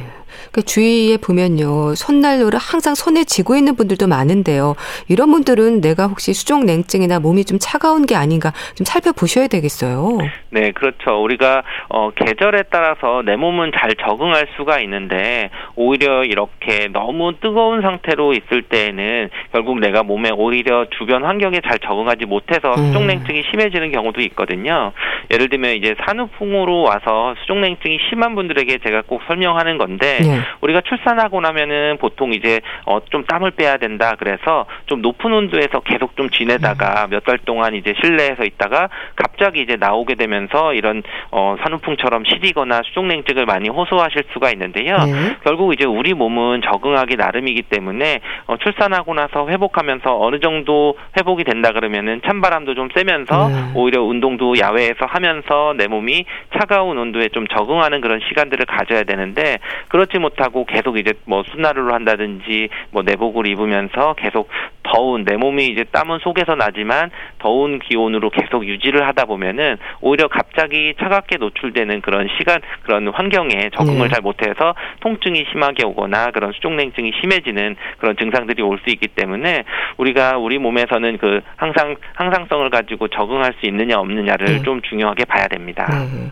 [0.51, 4.75] 그 주위에 보면요 손난로를 항상 손에 쥐고 있는 분들도 많은데요.
[5.07, 10.19] 이런 분들은 내가 혹시 수족 냉증이나 몸이 좀 차가운 게 아닌가 좀 살펴보셔야 되겠어요.
[10.51, 11.21] 네, 그렇죠.
[11.21, 18.33] 우리가 어, 계절에 따라서 내 몸은 잘 적응할 수가 있는데 오히려 이렇게 너무 뜨거운 상태로
[18.33, 22.87] 있을 때에는 결국 내가 몸에 오히려 주변 환경에 잘 적응하지 못해서 음.
[22.87, 24.91] 수족냉증이 심해지는 경우도 있거든요.
[25.31, 30.39] 예를 들면 이제 산후풍으로 와서 수족냉증이 심한 분들에게 제가 꼭 설명하는 건데 네.
[30.61, 34.15] 우리가 출산하고 나면은 보통 이제 어, 좀 땀을 빼야 된다.
[34.17, 37.09] 그래서 좀 높은 온도에서 계속 좀 지내다가 음.
[37.11, 43.69] 몇달 동안 이제 실내에서 있다가 갑자기 이제 나오게 되면서 이런 어, 산후풍처럼 시리거나 수족냉증을 많이
[43.69, 44.97] 호소하실 수가 있는데요.
[44.97, 45.37] 네.
[45.43, 51.71] 결국 이제 우리 몸은 적응하기 나름이기 때문에 어, 출산하고 나서 회복하면서 어느 정도 회복이 된다
[51.71, 53.71] 그러면은 찬바람도 좀 쐬면서 네.
[53.75, 56.25] 오히려 운동도 야외에서 하면서 내 몸이
[56.57, 62.69] 차가운 온도에 좀 적응하는 그런 시간들을 가져야 되는데 그렇지 못하고 계속 이제 뭐 순나루를 한다든지
[62.91, 64.49] 뭐 내복을 입으면서 계속
[64.91, 70.95] 더운 내 몸이 이제 땀은 속에서 나지만 더운 기온으로 계속 유지를 하다 보면은 오히려 갑자기
[70.99, 74.13] 차갑게 노출되는 그런 시간 그런 환경에 적응을 네.
[74.13, 79.65] 잘 못해서 통증이 심하게 오거나 그런 수족냉증이 심해지는 그런 증상들이 올 수 있기 때문에
[79.97, 84.61] 우리가 우리 몸에서는 그 항상 항상성을 가지고 적응할 수 있느냐 없느냐를 네.
[84.63, 85.85] 좀 중요하게 봐야 됩니다.
[85.89, 86.31] 네.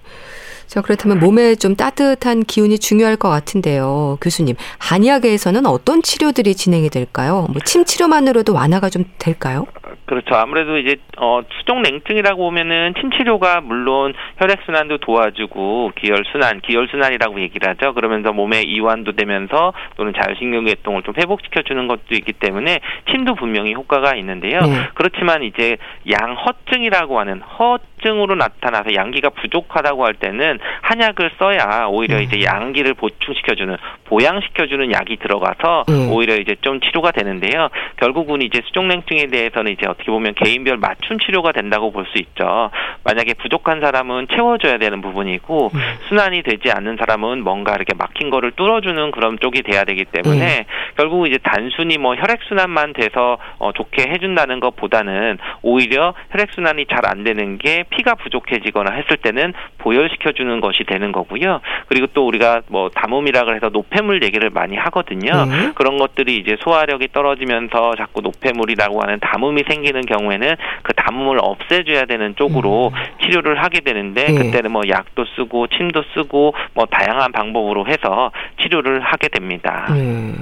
[0.68, 4.18] 자, 그렇다면 몸에 좀 따뜻한 기운이 중요할 것 같은데요.
[4.20, 7.48] 교수님, 한의학에서는 어떤 치료들이 진행이 될까요?
[7.50, 9.66] 뭐 침 치료만으로도 완화가 좀 될까요?
[10.08, 10.36] 그렇죠.
[10.36, 16.88] 아무래도 이제 어 수족 냉증이라고 보면은 침 치료가 물론 혈액 순환도 도와주고 기혈 순환, 기혈
[16.90, 17.94] 순환이라고 얘기를 하죠.
[17.94, 22.80] 그러면서 몸에 이완도 되면서 또는 자율신경 계통을 좀 회복시켜 주는 것도 있기 때문에
[23.12, 24.62] 침도 분명히 효과가 있는데요.
[24.62, 24.88] 네.
[24.94, 25.76] 그렇지만 이제
[26.10, 32.24] 양허증이라고 하는 허증으로 나타나서 양기가 부족하다고 할 때는 한약을 써야 오히려 네.
[32.24, 36.10] 이제 양기를 보충시켜 주는 보양시켜 주는 약이 들어가서 네.
[36.14, 37.68] 오히려 이제 좀 치료가 되는데요.
[37.98, 42.70] 결국은 이제 수족 냉증에 대해서는 이제 어떻게 보면 개인별 맞춤 치료가 된다고 볼 수 있죠.
[43.04, 45.80] 만약에 부족한 사람은 채워줘야 되는 부분이고 음.
[46.08, 50.64] 순환이 되지 않는 사람은 뭔가 이렇게 막힌 거를 뚫어주는 그런 쪽이 돼야 되기 때문에 음.
[50.96, 57.08] 결국 이제 단순히 뭐 혈액 순환만 돼서 어, 좋게 해준다는 것보다는 오히려 혈액 순환이 잘
[57.08, 61.62] 안 되는 게 피가 부족해지거나 했을 때는 보혈시켜 주는 것이 되는 거고요.
[61.88, 65.32] 그리고 또 우리가 뭐 담음이라 그래서 노폐물 얘기를 많이 하거든요.
[65.44, 65.72] 음.
[65.74, 72.06] 그런 것들이 이제 소화력이 떨어지면서 자꾸 노폐물이라고 하는 담음이 생기 생기는 경우에는 그 담음을 없애줘야
[72.06, 73.24] 되는 쪽으로 음.
[73.24, 74.34] 치료를 하게 되는데 네.
[74.34, 79.88] 그때는 뭐 약도 쓰고 침도 쓰고 뭐 다양한 방법으로 해서 치료를 하게 됩니다.
[79.94, 80.34] 네.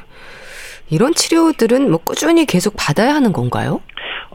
[0.90, 3.82] 이런 치료들은 뭐 꾸준히 계속 받아야 하는 건가요?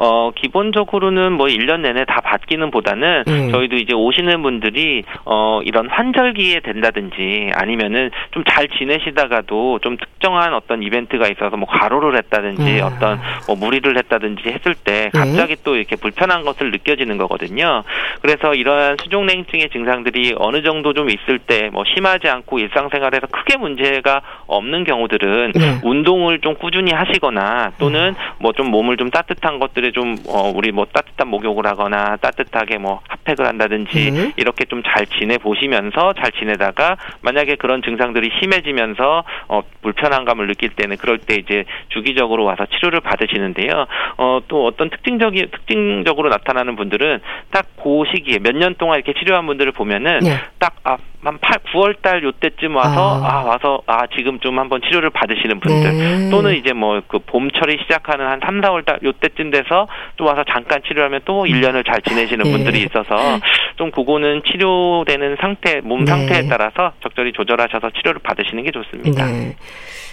[0.02, 3.50] 어, 기본적으로는 뭐 1년 내내 다 받기는 보다는 음.
[3.52, 10.82] 저희도 이제 오시는 분들이 어, 이런 환절기에 된다든지 아니면은 좀 잘 지내시다가도 좀 특정한 어떤
[10.82, 12.82] 이벤트가 있어서 뭐 과로를 했다든지 음.
[12.82, 15.18] 어떤 뭐 무리를 했다든지 했을 때 네.
[15.18, 15.56] 갑자기 음.
[15.62, 17.84] 또 이렇게 불편한 것을 느껴지는 거거든요.
[18.22, 24.22] 그래서 이러한 수족냉증의 증상들이 어느 정도 좀 있을 때 뭐 심하지 않고 일상생활에서 크게 문제가
[24.46, 25.80] 없는 경우들은 네.
[25.84, 28.34] 운동을 좀 꾸준히 하시거나 또는 음.
[28.38, 33.46] 뭐좀 몸을 좀 따뜻한 것들에 좀 어, 우리 뭐 따뜻한 목욕을 하거나 따뜻하게 뭐 핫팩을
[33.46, 34.32] 한다든지 음.
[34.36, 40.70] 이렇게 좀 잘 지내 보시면서 잘 지내다가 만약에 그런 증상들이 심해지면서 어, 불편한 감을 느낄
[40.70, 43.86] 때는 그럴 때 이제 주기적으로 와서 치료를 받으시는데요.
[44.16, 49.46] 어, 또 어떤 특징적인 특징적으로 나타나는 분들은 딱 그 시기에 몇 년 동안 이렇게 치료한
[49.46, 50.36] 분들을 보면은 네.
[50.58, 50.74] 딱
[51.22, 53.40] 한 아, 8, 9월 달 요때쯤 와서 아.
[53.40, 53.42] 아.
[53.42, 56.30] 와서 아 지금 좀 한번 치료를 받으시는 분들 네.
[56.30, 60.80] 또는 이제 뭐 그 봄철이 시작하는 한 3, 4월 달 요때쯤 돼서 또 와서 잠깐
[60.86, 62.52] 치료하면 또 1년을 잘 지내시는 네.
[62.52, 63.40] 분들이 있어서
[63.76, 66.06] 좀 그거는 치료되는 상태 몸 네.
[66.06, 69.26] 상태에 따라서 적절히 조절하셔서 치료를 받으시는 게 좋습니다.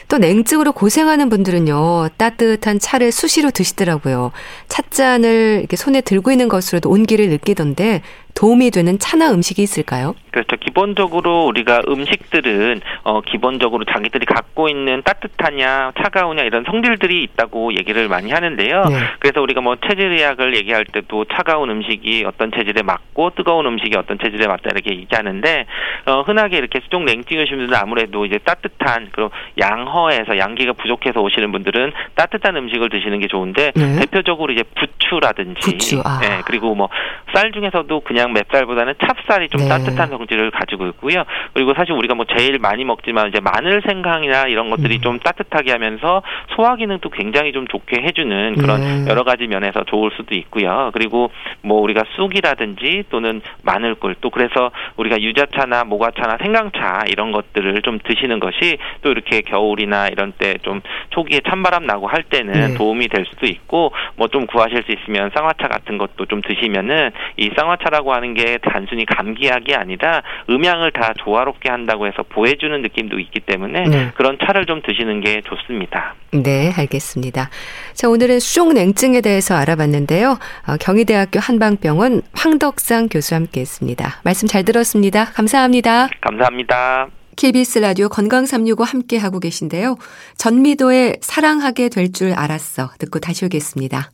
[0.08, 0.18] 네.
[0.18, 4.32] 또 냉증으로 고생하는 분들은요, 따뜻한 차를 수시로 드시더라고요.
[4.68, 8.02] 찻잔을 이렇게 손에 들고 있는 것으로도 온기를 느끼던데
[8.38, 10.14] 도움이 되는 차나 음식이 있을까요?
[10.30, 10.58] 그렇죠.
[10.58, 18.30] 기본적으로 우리가 음식들은 어 기본적으로 자기들이 갖고 있는 따뜻하냐 차가우냐 이런 성질들이 있다고 얘기를 많이
[18.30, 18.84] 하는데요.
[18.90, 18.96] 네.
[19.18, 24.46] 그래서 우리가 뭐 체질의학을 얘기할 때도 차가운 음식이 어떤 체질에 맞고 뜨거운 음식이 어떤 체질에
[24.46, 25.66] 맞다 이렇게 얘기하는데
[26.06, 31.22] 어 흔하게 이렇게 수족 냉증 오시는 분들은 아무래도 이제 따뜻한 그리고 양허 에서 양기가 부족해서
[31.22, 34.00] 오시는 분들은 따뜻한 음식을 드시는 게 좋은데 네.
[34.00, 36.20] 대표적으로 이제 부추라든지 부추, 아.
[36.22, 36.90] 네, 그리고 뭐
[37.34, 39.70] 쌀 중에서도 그냥 맵쌀보다는 찹쌀이 좀 네.
[39.70, 41.24] 따뜻한 성질을 가지고 있고요.
[41.54, 45.02] 그리고 사실 우리가 뭐 제일 많이 먹지만 이제 마늘 생강이나 이런 것들이 음.
[45.02, 46.22] 좀 따뜻하게 하면서
[46.56, 49.06] 소화 기능도 굉장히 좀 좋게 해주는 그런 네.
[49.10, 50.92] 여러 가지 면에서 좋을 수도 있고요.
[50.94, 51.32] 그리고
[51.62, 58.40] 뭐 우리가 쑥이라든지 또는 마늘꿀 또 그래서 우리가 유자차나 모과차나 생강차 이런 것들을 좀 드시는
[58.40, 62.74] 것이 또 이렇게 겨울이 나 이런 때 좀 초기에 찬바람 나고 할 때는 네.
[62.76, 67.50] 도움이 될 수도 있고 뭐 좀 구하실 수 있으면 쌍화차 같은 것도 좀 드시면은 이
[67.58, 73.84] 쌍화차라고 하는 게 단순히 감기약이 아니라 음양을 다 조화롭게 한다고 해서 보해주는 느낌도 있기 때문에
[73.84, 74.12] 네.
[74.16, 76.16] 그런 차를 좀 드시는 게 좋습니다.
[76.32, 77.50] 네, 알겠습니다.
[77.94, 80.32] 자, 오늘은 수족 냉증에 대해서 알아봤는데요.
[80.68, 84.22] 어, 경희대학교 한방병원 황덕상 교수와 함께했습니다.
[84.26, 85.26] 말씀 잘 들었습니다.
[85.26, 86.10] 감사합니다.
[86.22, 87.17] 감사합니다.
[87.38, 89.96] KBS 라디오 건강 365 함께 하고 계신데요.
[90.38, 94.10] 전미도의 사랑하게 될 줄 알았어 듣고 다시 오겠습니다.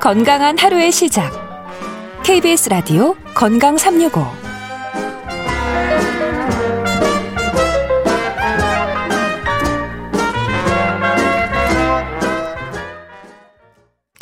[0.00, 1.30] 건강한 하루의 시작.
[2.24, 4.41] KBS 라디오 건강 365.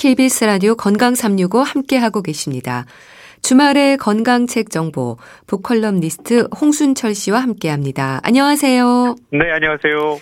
[0.00, 2.86] KBS 라디오 건강 365 함께 하고 계십니다.
[3.42, 8.18] 주말의 건강책 정보 북컬럼리스트 홍순철 씨와 함께 합니다.
[8.22, 9.16] 안녕하세요.
[9.30, 10.18] 네, 안녕하세요.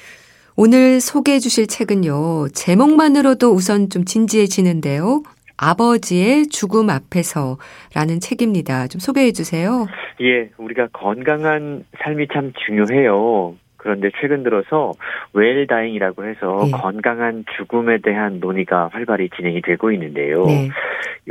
[0.57, 2.49] 오늘 소개해 주실 책은요.
[2.55, 5.23] 제목만으로도 우선 좀 진지해지는데요.
[5.57, 8.89] 아버지의 죽음 앞에서라는 책입니다.
[8.89, 9.87] 좀 소개해 주세요.
[10.21, 13.55] 예, 우리가 건강한 삶이 참 중요해요.
[13.89, 14.93] 그런데 최근 들어서
[15.33, 16.71] 웰다잉이라고 해서 네.
[16.73, 20.45] 건강한 죽음에 대한 논의가 활발히 진행이 되고 있는데요.
[20.45, 20.69] 네.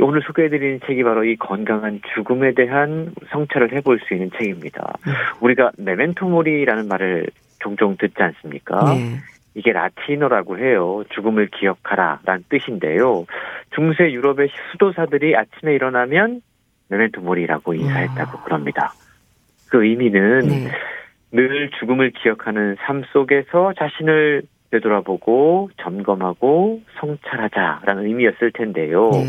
[0.00, 4.92] 오늘 소개해드리는 책이 바로 이 건강한 죽음에 대한 성찰을 해볼 수 있는 책입니다.
[5.06, 5.12] 네.
[5.40, 7.28] 우리가 메멘토모리라는 말을
[7.60, 8.92] 종종 듣지 않습니까?
[8.92, 9.18] 네.
[9.54, 11.04] 이게 라틴어라고 해요.
[11.10, 13.24] 죽음을 기억하라라는 뜻인데요.
[13.72, 16.40] 중세 유럽의 수도사들이 아침에 일어나면
[16.88, 18.44] 메멘토 모리라고 인사했다고 와.
[18.44, 18.92] 그럽니다.
[19.70, 20.70] 그 의미는 네.
[21.30, 29.10] 늘 죽음을 기억하는 삶 속에서 자신을 되돌아보고 점검하고 성찰하자라는 의미였을 텐데요.
[29.10, 29.24] 네.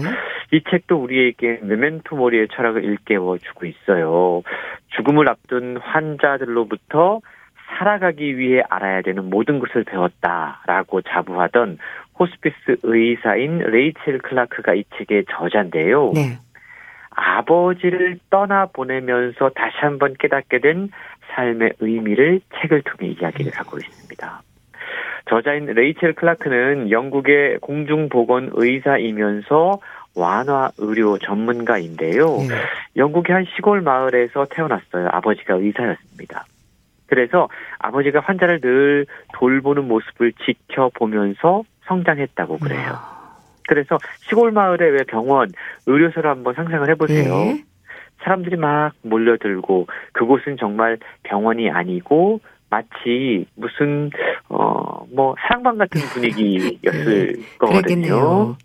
[0.51, 4.41] 이 책도 우리에게 메멘토 모리의 철학을 일깨워 주고 있어요.
[4.97, 7.21] 죽음을 앞둔 환자들로부터
[7.69, 11.77] 살아가기 위해 알아야 되는 모든 것을 배웠다라고 자부하던
[12.19, 16.12] 호스피스 의사인 레이첼 클라크가 이 책의 저자인데요.
[16.13, 16.39] 네.
[17.12, 20.89] 아버지를 떠나 보내면서 다시 한번 깨닫게 된
[21.31, 24.41] 삶의 의미를 책을 통해 이야기를 하고 있습니다.
[25.29, 29.79] 저자인 레이첼 클라크는 영국의 공중보건 의사이면서
[30.15, 32.25] 완화 의료 전문가인데요.
[32.25, 32.55] 네.
[32.95, 35.07] 영국의 한 시골 마을에서 태어났어요.
[35.11, 36.45] 아버지가 의사였습니다.
[37.05, 37.47] 그래서
[37.79, 42.97] 아버지가 환자를 늘 돌보는 모습을 지켜보면서 성장했다고 그래요.
[43.67, 45.49] 그래서 시골 마을에 왜 병원,
[45.85, 47.35] 의료소를 한번 상상을 해보세요.
[47.35, 47.63] 네.
[48.23, 54.10] 사람들이 막 몰려들고 그곳은 정말 병원이 아니고 마치 무슨
[54.49, 57.41] 어 뭐 사랑방 같은 분위기였을 네.
[57.58, 58.55] 거거든요.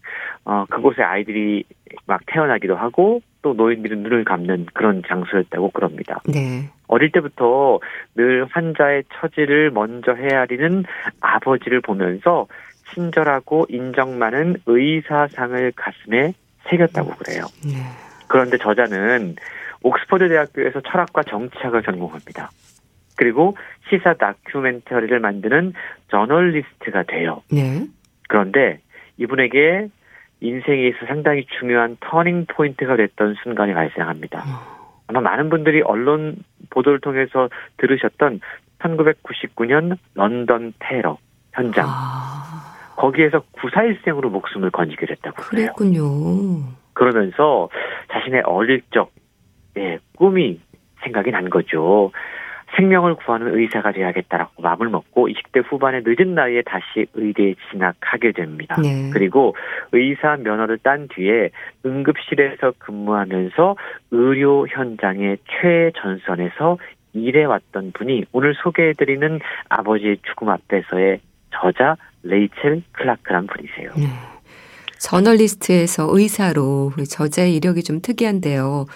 [0.45, 1.65] 어 그곳에 아이들이
[2.07, 6.21] 막 태어나기도 하고 또 노인들은 눈을 감는 그런 장소였다고 그럽니다.
[6.27, 6.69] 네.
[6.87, 7.81] 어릴 때부터
[8.15, 10.85] 늘 환자의 처지를 먼저 헤아리는
[11.21, 12.47] 아버지를 보면서
[12.93, 16.35] 친절하고 인정 많은 의사상을 가슴에
[16.69, 17.45] 새겼다고 그래요.
[17.65, 17.81] 네.
[18.35, 19.37] 그런데 저자는
[19.85, 22.51] 옥스퍼드 대학교에서 철학과 정치학을 전공합니다.
[23.17, 23.57] 그리고
[23.89, 25.73] 시사 다큐멘터리를 만드는
[26.11, 27.43] 저널리스트가 돼요.
[27.53, 27.87] 네.
[28.29, 28.81] 그런데
[29.19, 29.87] 이분에게
[30.41, 34.41] 인생에 서 상당히 중요한 터닝 포인트가 됐던 순간이 발생합니다.
[34.41, 35.05] 어.
[35.07, 36.35] 아마 많은 분들이 언론
[36.71, 38.41] 보도를 통해서 들으셨던
[38.81, 41.19] 1999년 런던 테러
[41.53, 41.87] 현장.
[41.89, 42.75] 아.
[42.97, 45.73] 거기에서 구사일생으로 목숨을 건지게 됐다고 그래요.
[45.77, 46.84] 그랬군요.
[46.95, 47.69] 그러면서
[48.13, 49.11] 자신의 어릴 적
[49.77, 50.61] 예, 꿈이
[51.03, 52.13] 생각이 난 거죠.
[52.77, 58.77] 생명을 구하는 의사가 되야겠다라고 마음을 먹고 20대 후반의 늦은 나이에 다시 의대에 진학하게 됩니다.
[58.83, 59.11] 네.
[59.13, 59.55] 그리고
[59.93, 61.51] 의사 면허를 딴 뒤에
[61.87, 63.77] 응급실에서 근무하면서
[64.11, 66.79] 의료 현장의 최전선에서
[67.13, 73.91] 일해왔던 분이 오늘 소개해드리는 아버지의 죽음 앞에서의 저자 레이첼 클라크란 분이세요.
[73.97, 74.34] 네.
[75.05, 78.87] 저널리스트에서 의사로 저자의 이력이 좀 특이한데요.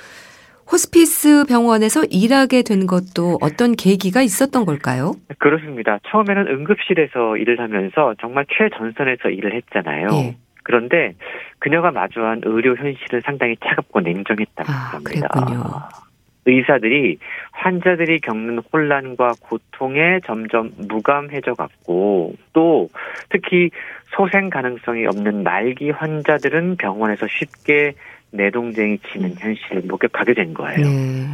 [0.70, 5.12] 호스피스 병원에서 일하게 된 것도 어떤 계기가 있었던 걸까요?
[5.38, 5.98] 그렇습니다.
[6.08, 10.08] 처음에는 응급실에서 일을 하면서 정말 최전선에서 일을 했잖아요.
[10.12, 10.36] 예.
[10.62, 11.14] 그런데
[11.58, 15.28] 그녀가 마주한 의료 현실은 상당히 차갑고 냉정했다고 아, 합니다.
[15.28, 15.62] 그랬군요.
[16.44, 17.18] 의사들이
[17.52, 22.88] 환자들이 겪는 혼란과 고통에 점점 무감해져 갔고 또
[23.28, 23.70] 특히
[24.16, 27.94] 소생 가능성이 없는 말기 환자들은 병원에서 쉽게
[28.30, 30.78] 내동쟁이 치는 현실을 목격하게 된 거예요.
[30.78, 31.26] 네.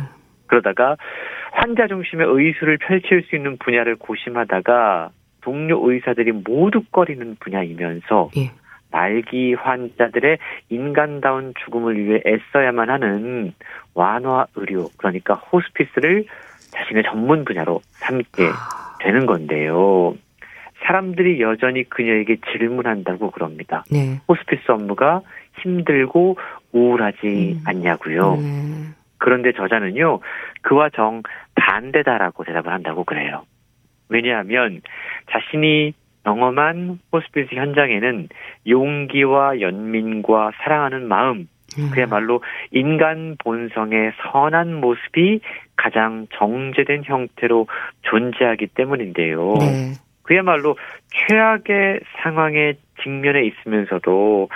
[0.47, 0.97] 그러다가
[1.53, 5.11] 환자 중심의 의술을 펼칠 수 있는 분야를 고심하다가
[5.41, 8.51] 동료 의사들이 모두 꺼리는 분야이면서 예.
[8.91, 13.53] 말기 환자들의 인간다운 죽음을 위해 애써야만 하는
[13.93, 16.25] 완화 의료, 그러니까 호스피스를
[16.71, 18.97] 자신의 전문 분야로 삼게 아.
[19.01, 20.15] 되는 건데요.
[20.85, 23.85] 사람들이 여전히 그녀에게 질문한다고 그럽니다.
[23.91, 24.21] 네.
[24.29, 25.23] 호스피스 업무가
[25.63, 26.37] 힘들고
[26.73, 27.63] 우울하지 음.
[27.65, 28.35] 않냐고요.
[28.35, 28.95] 음.
[29.19, 30.21] 그런데 저자는요,
[30.63, 31.23] 그와 정
[31.55, 33.45] 반대다라고 대답을 한다고 그래요.
[34.09, 34.83] 왜냐하면
[35.31, 35.95] 자신이
[36.25, 38.29] 경험한 호스피스 현장에는
[38.67, 41.91] 용기와 연민과 사랑하는 마음, 음.
[41.93, 45.41] 그야말로 인간 본성의 선한 모습이
[45.77, 47.67] 가장 정제된 형태로
[48.03, 49.55] 존재하기 때문인데요.
[49.61, 49.93] 네.
[50.25, 50.77] 그야말로
[51.13, 54.49] 최악의 상황에 직면해 있으면서도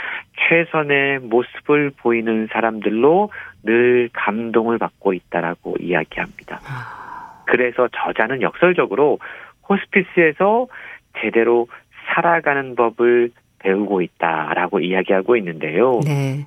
[0.48, 3.30] 최선의 모습을 보이는 사람들로
[3.62, 6.60] 늘 감동을 받고 있다라고 이야기합니다.
[6.66, 7.44] 아.
[7.46, 9.18] 그래서 저자는 역설적으로
[9.68, 10.68] 호스피스에서
[11.20, 11.68] 제대로
[12.06, 16.00] 살아가는 법을 배우고 있다라고 이야기하고 있는데요.
[16.04, 16.46] 네.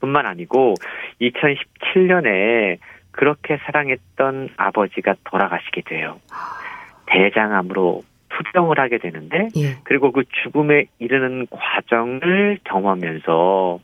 [0.00, 0.74] 뿐만 아니고
[1.20, 2.78] 2017년에
[3.10, 6.20] 그렇게 사랑했던 아버지가 돌아가시게 돼요.
[6.32, 6.54] 아.
[7.06, 8.02] 대장암으로
[8.36, 9.76] 투병을 하게 되는데 예.
[9.84, 13.80] 그리고 그 죽음에 이르는 과정을 경험하면서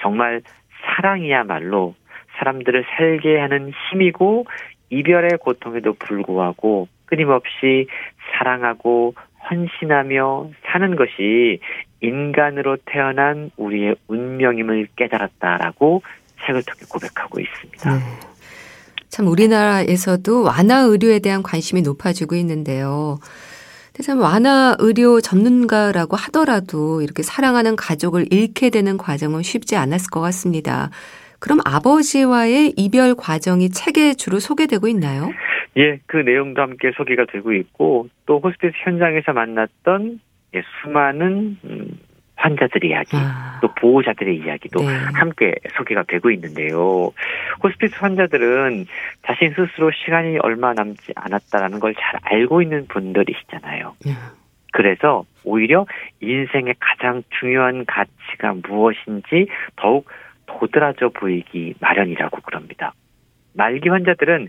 [0.00, 0.42] 정말
[0.84, 1.94] 사랑이야말로
[2.38, 4.46] 사람들을 살게 하는 힘이고
[4.90, 7.86] 이별의 고통에도 불구하고 끊임없이
[8.32, 9.14] 사랑하고
[9.50, 11.60] 헌신하며 사는 것이
[12.00, 16.02] 인간으로 태어난 우리의 운명임을 깨달았다라고
[16.44, 17.96] 책을 통해 고백하고 있습니다.
[17.96, 18.00] 네.
[19.08, 23.18] 참 우리나라에서도 완화 의료에 대한 관심이 높아지고 있는데요.
[24.00, 30.90] 참 완화 의료 전문가라고 하더라도 이렇게 사랑하는 가족을 잃게 되는 과정은 쉽지 않았을 것 같습니다.
[31.38, 35.30] 그럼 아버지와의 이별 과정이 책에 주로 소개되고 있나요?
[35.76, 40.20] 예, 그 내용도 함께 소개가 되고 있고 또 호스피스 현장에서 만났던
[40.54, 41.98] 예, 수많은 음,
[42.42, 43.58] 환자들의 이야기, 아.
[43.62, 44.86] 또 보호자들의 이야기도 네.
[45.14, 47.12] 함께 소개가 되고 있는데요.
[47.62, 48.86] 호스피스 환자들은
[49.24, 53.94] 자신 스스로 시간이 얼마 남지 않았다라는 걸 잘 알고 있는 분들이시잖아요.
[54.04, 54.12] 네.
[54.72, 55.86] 그래서 오히려
[56.20, 60.08] 인생의 가장 중요한 가치가 무엇인지 더욱
[60.46, 62.94] 도드라져 보이기 마련이라고 그럽니다.
[63.54, 64.48] 말기 환자들은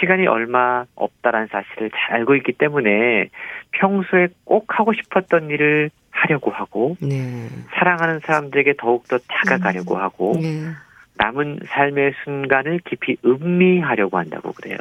[0.00, 3.28] 시간이 얼마 없다라는 사실을 잘 알고 있기 때문에
[3.72, 7.48] 평소에 꼭 하고 싶었던 일을 하려고 하고 네.
[7.74, 10.00] 사랑하는 사람들에게 더욱더 다가가려고 음.
[10.00, 10.70] 하고 네.
[11.16, 14.76] 남은 삶의 순간을 깊이 음미하려고 한다고 그래요.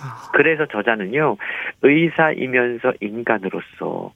[0.00, 0.30] 아.
[0.32, 1.36] 그래서 저자는요,
[1.82, 4.12] 의사이면서 인간으로서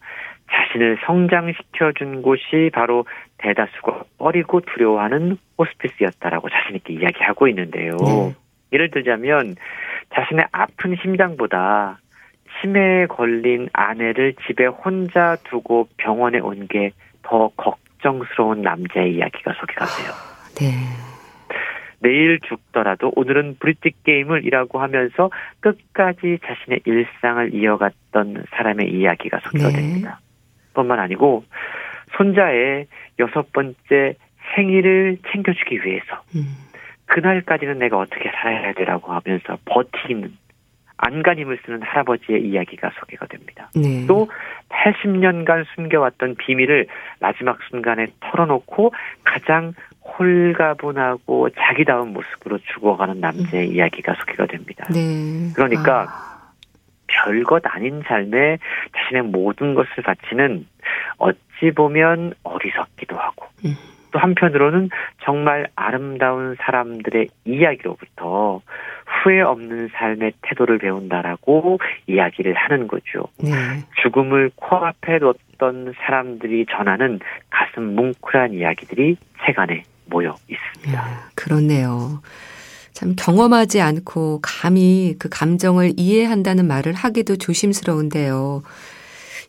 [0.51, 3.05] 자신을 성장시켜준 곳이 바로
[3.39, 7.97] 대다수가 어리고 두려워하는 호스피스였다라고 자신있게 이야기하고 있는데요.
[7.97, 8.35] 네.
[8.77, 9.57] 예를 들자면
[10.15, 11.99] 자신의 아픈 심장보다
[12.61, 16.93] 치매에 걸린 아내를 집에 혼자 두고 병원에 온 게
[17.27, 20.13] 더 걱정스러운 남자의 이야기가 소개가 돼요.
[20.61, 20.77] 네.
[21.99, 29.77] 내일 죽더라도 오늘은 브릿지 게임을 이라고 하면서 끝까지 자신의 일상을 이어갔던 사람의 이야기가 소개가 네.
[29.77, 30.21] 됩니다.
[30.75, 31.45] 뿐만 아니고
[32.17, 32.87] 손자의
[33.19, 34.15] 여섯 번째
[34.55, 36.47] 생일을 챙겨주기 위해서 음.
[37.07, 40.37] 그날까지는 내가 어떻게 살아야 되라고 하면서 버티는
[40.99, 43.71] 안간힘을 쓰는 할아버지의 이야기가 소개가 됩니다.
[43.75, 44.07] 네.
[44.07, 44.29] 또
[44.71, 46.87] 80년간 숨겨왔던 비밀을
[47.21, 48.93] 마지막 순간에 털어놓고
[49.25, 53.75] 가장 홀가분하고 자기다운 모습으로 죽어가는 남자의 음.
[53.75, 54.87] 이야기가 소개가 됩니다.
[54.91, 55.53] 네.
[55.55, 56.53] 그러니까 아.
[57.09, 58.59] 별것 아닌 삶에
[58.97, 60.67] 자신의 모든 것을 바치는
[61.19, 63.75] 어찌 보면 어리석기도 하고 음.
[64.11, 64.91] 또 한편으로는
[65.25, 68.61] 정말 아름다운 사람들의 이야기로부터
[69.07, 73.29] 후회 없는 삶의 태도를 배운다라고 이야기를 하는 거죠.
[73.39, 73.51] 네.
[74.03, 81.01] 죽음을 코앞에 뒀던 사람들이 전하는 가슴 뭉클한 이야기들이 책 안에 모여 있습니다.
[81.01, 82.21] 야, 그렇네요.
[82.93, 88.63] 참 경험하지 않고 감히 그 감정을 이해한다는 말을 하기도 조심스러운데요.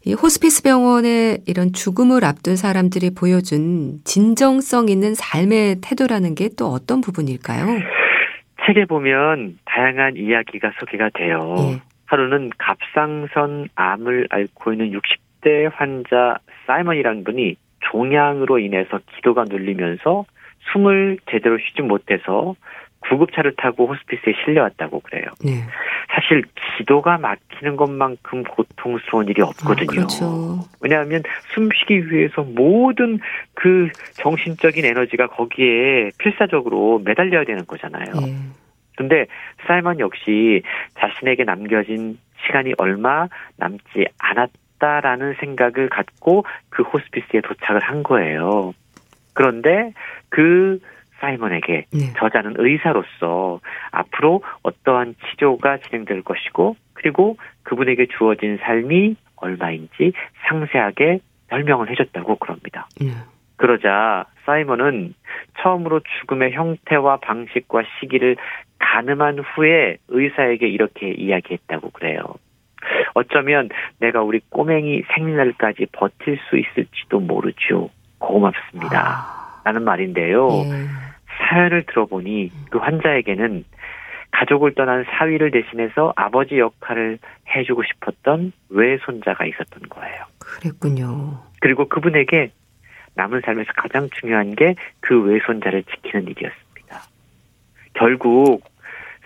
[0.08, 7.02] 이 호스피스 병원의 이런 죽음을 앞둔 사람들이 보여준 진정성 있는 삶의 태도라는 게 또 어떤
[7.02, 7.66] 부분일까요?
[8.66, 11.56] 책에 보면 다양한 이야기가 소개가 돼요.
[11.60, 11.82] 예.
[12.06, 17.58] 하루는 갑상선 암을 앓고 있는 60대 환자 사이먼이라는 분이
[17.92, 20.24] 종양으로 인해서 기도가 눌리면서
[20.72, 22.56] 숨을 제대로 쉬지 못해서
[23.10, 25.26] 구급차를 타고 호스피스에 실려왔다고 그래요.
[25.44, 25.64] 네.
[26.14, 26.44] 사실
[26.78, 29.88] 기도가 막히는 것만큼 고통스러운 일이 없거든요.
[29.90, 30.60] 아, 그렇죠.
[30.82, 33.20] 왜냐하면 숨쉬기 위해서 모든
[33.54, 38.14] 그 정신적인 에너지가 거기에 필사적으로 매달려야 되는 거잖아요.
[38.22, 38.36] 네.
[38.96, 39.28] 근데
[39.68, 40.64] 사이먼 역시
[41.00, 43.28] 자신에게 남겨진 시간이 얼마
[43.58, 48.74] 남지 않았다라는 생각을 갖고 그 호스피스에 도착을 한 거예요.
[49.34, 49.94] 그런데
[50.30, 50.80] 그
[51.20, 52.14] 사이먼에게 네.
[52.18, 53.60] 저자는 의사로서
[53.92, 60.14] 앞으로 어떠한 치료가 진행될 것이고 그리고 그분에게 주어진 삶이 얼마인지
[60.48, 62.88] 상세하게 설명을 해줬다고 그럽니다.
[63.00, 63.12] 네.
[63.58, 65.14] 그러자 사이먼은
[65.60, 68.38] 처음으로 죽음의 형태와 방식과 시기를
[68.80, 72.22] 가늠한 후에 의사에게 이렇게 이야기했다고 그래요.
[73.16, 77.90] 어쩌면 내가 우리 꼬맹이 생일날까지 버틸 수 있을지도 모르죠.
[78.20, 79.00] 고맙습니다.
[79.00, 79.62] 아.
[79.66, 80.48] 라는 말인데요.
[80.50, 81.07] 예.
[81.38, 83.64] 사연을 들어보니 그 환자에게는
[84.32, 87.18] 가족을 떠난 사위를 대신해서 아버지 역할을
[87.56, 90.26] 해주고 싶었던 외손자가 있었던 거예요.
[90.40, 91.40] 그랬군요.
[91.62, 92.52] 그리고 그분에게
[93.16, 97.02] 남은 삶에서 가장 중요한 게 그 외손자를 지키는 일이었습니다.
[97.94, 98.62] 결국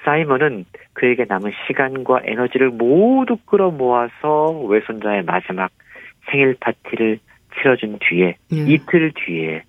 [0.06, 5.72] 사이먼은 그에게 남은 시간과 에너지를 모두 끌어모아서 외손자의 마지막
[6.30, 7.20] 생일 파티를
[7.56, 8.56] 치러준 뒤에 예.
[8.56, 9.64] 이틀 뒤에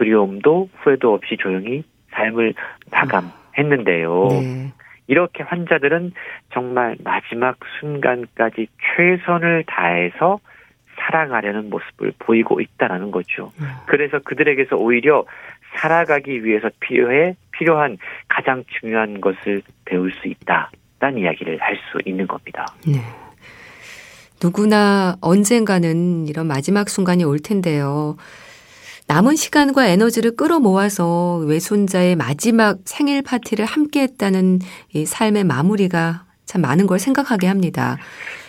[0.00, 2.54] 두려움도 후회도 없이 조용히 삶을
[2.90, 4.28] 마감했는데요.
[4.30, 4.72] 네.
[5.06, 6.12] 이렇게 환자들은
[6.52, 10.40] 정말 마지막 순간까지 최선을 다해서
[10.98, 13.52] 살아가려는 모습을 보이고 있다라는 거죠.
[13.60, 13.66] 네.
[13.86, 15.24] 그래서 그들에게서 오히려
[15.76, 17.98] 살아가기 위해서 필요해 필요한
[18.28, 22.66] 가장 중요한 것을 배울 수 있다라는 이야기를 할 수 있는 겁니다.
[22.86, 23.00] 네.
[24.42, 28.16] 누구나 언젠가는 이런 마지막 순간이 올 텐데요.
[29.10, 34.60] 남은 시간과 에너지를 끌어모아서 외손자의 마지막 생일 파티를 함께 했다는
[34.94, 37.96] 이 삶의 마무리가 참 많은 걸 생각하게 합니다.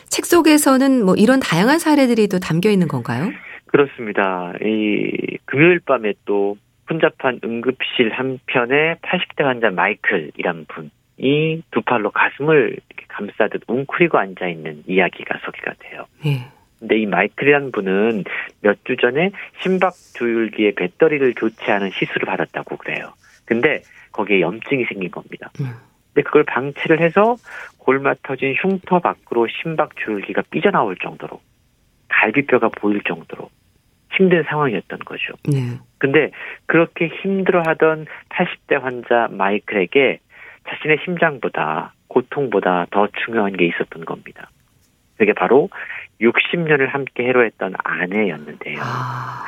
[0.07, 3.31] 책 속에서는 뭐 이런 다양한 사례들이 또 담겨 있는 건가요?
[3.65, 4.53] 그렇습니다.
[4.61, 6.57] 이 금요일 밤에 또
[6.91, 15.39] 혼잡한 응급실 한편에 80대 환자 마이클이란 분이 두 팔로 가슴을 감싸듯 웅크리고 앉아 있는 이야기가
[15.43, 16.05] 소개가 돼요.
[16.23, 16.51] 네.
[16.81, 18.23] 근데 이 마이클이라는 분은
[18.61, 23.13] 몇 주 전에 심박 조율기의 배터리를 교체하는 시술을 받았다고 그래요.
[23.45, 25.51] 근데 거기에 염증이 생긴 겁니다.
[25.61, 25.67] 음.
[26.13, 27.35] 근데 그걸 방치를 해서
[27.77, 31.39] 골마 터진 흉터 밖으로 심박 조율기가 삐져나올 정도로
[32.09, 33.49] 갈비뼈가 보일 정도로
[34.13, 35.33] 힘든 상황이었던 거죠.
[35.47, 35.77] 네.
[35.99, 36.31] 근데
[36.65, 40.19] 그렇게 힘들어하던 80대 환자 마이클에게
[40.69, 44.49] 자신의 심장보다 고통보다 더 중요한 게 있었던 겁니다.
[45.21, 45.69] 그게 바로
[46.19, 48.79] 60년을 함께 해로했던 아내였는데요.
[48.81, 49.43] 아...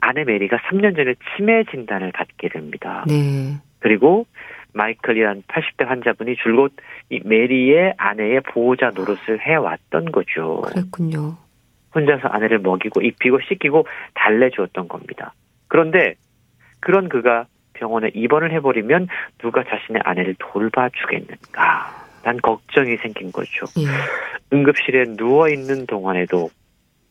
[0.00, 3.02] 아내 메리가 3년 전에 치매 진단을 받게 됩니다.
[3.08, 3.56] 네.
[3.78, 4.26] 그리고
[4.74, 6.74] 마이클이란 80대 환자분이 줄곧
[7.08, 10.60] 이 메리의 아내의 보호자 노릇을 해왔던 거죠.
[10.66, 11.38] 그랬군요.
[11.94, 15.32] 혼자서 아내를 먹이고 입히고 씻기고 달래주었던 겁니다.
[15.68, 16.16] 그런데
[16.80, 19.08] 그런 그가 병원에 입원을 해버리면
[19.38, 22.05] 누가 자신의 아내를 돌봐주겠는가?
[22.26, 23.66] 난 걱정이 생긴 거죠.
[23.78, 23.86] 예.
[24.52, 26.50] 응급실에 누워 있는 동안에도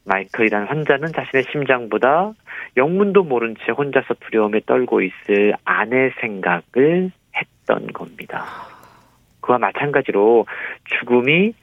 [0.04, 2.34] 마이클이라는 환자는 자신의 심장보다
[2.76, 8.44] 영문도 모른 채 혼자서 두려움에 떨고 있을 아내 생각을 했던 겁니다.
[9.40, 10.48] 그와 마찬가지로
[11.00, 11.54] 죽음이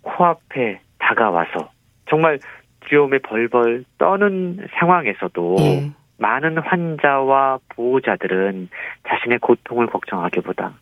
[0.00, 1.70] 코앞에 다가와서
[2.08, 2.38] 정말
[2.80, 5.90] 두려움에 벌벌 떠는 상황에서도 예.
[6.16, 8.70] 많은 환자와 보호자들은
[9.06, 10.72] 자신의 고통을 걱정하기보다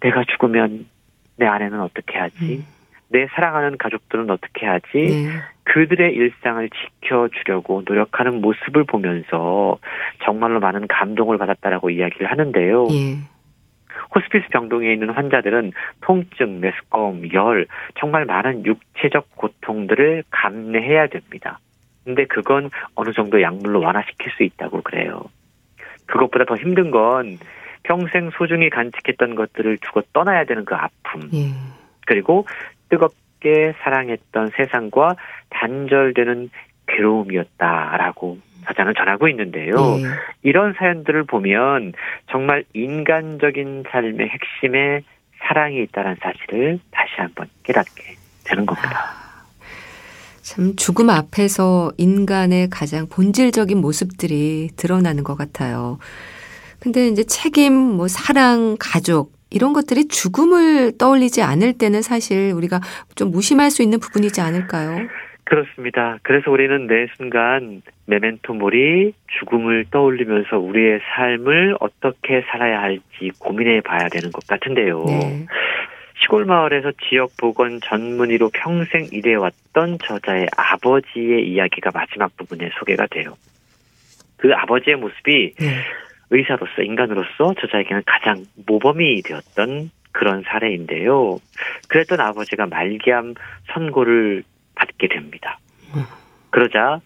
[0.00, 0.88] 내가 죽으면
[1.36, 2.56] 내 아내는 어떻게 하지?
[2.56, 2.66] 음.
[3.08, 4.86] 내 사랑하는 가족들은 어떻게 하지?
[4.94, 5.28] 네.
[5.64, 9.78] 그들의 일상을 지켜주려고 노력하는 모습을 보면서
[10.24, 12.88] 정말로 많은 감동을 받았다라고 이야기를 하는데요.
[12.90, 13.16] 예.
[14.14, 17.66] 호스피스 병동에 있는 환자들은 통증, 메스꺼움, 열,
[17.98, 21.58] 정말 많은 육체적 고통들을 감내해야 됩니다.
[22.04, 25.24] 근데 그건 어느 정도 약물로 완화시킬 수 있다고 그래요.
[26.06, 27.38] 그것보다 더 힘든 건
[27.84, 31.30] 평생 소중히 간직했던 것들을 두고 떠나야 되는 그 아픔.
[31.32, 31.52] 예.
[32.06, 32.46] 그리고
[32.88, 35.16] 뜨겁게 사랑했던 세상과
[35.50, 36.50] 단절되는
[36.86, 39.74] 괴로움이었다라고 사장은 전하고 있는데요.
[39.74, 40.02] 예.
[40.42, 41.92] 이런 사연들을 보면
[42.30, 45.02] 정말 인간적인 삶의 핵심에
[45.46, 49.24] 사랑이 있다는 사실을 다시 한번 깨닫게 되는 겁니다.
[50.40, 55.98] 참 죽음 앞에서 인간의 가장 본질적인 모습들이 드러나는 것 같아요.
[56.84, 62.80] 근데 이제 책임, 뭐 사랑, 가족 이런 것들이 죽음을 떠올리지 않을 때는 사실 우리가
[63.14, 65.08] 좀 무심할 수 있는 부분이지 않을까요?
[65.44, 66.18] 그렇습니다.
[66.22, 74.10] 그래서 우리는 매 순간 메멘토 모리 죽음을 떠올리면서 우리의 삶을 어떻게 살아야 할지 고민해 봐야
[74.10, 75.04] 되는 것 같은데요.
[75.06, 75.46] 네.
[76.20, 83.34] 시골 마을에서 지역 보건 전문의로 평생 일해왔던 저자의 아버지의 이야기가 마지막 부분에 소개가 돼요.
[84.36, 85.66] 그 아버지의 모습이 네.
[86.30, 91.38] 의사로서 인간으로서 저자에게는 가장 모범이 되었던 그런 사례인데요.
[91.88, 93.34] 그랬던 아버지가 말기암
[93.72, 94.44] 선고를
[94.74, 95.58] 받게 됩니다.
[96.50, 97.00] 그러자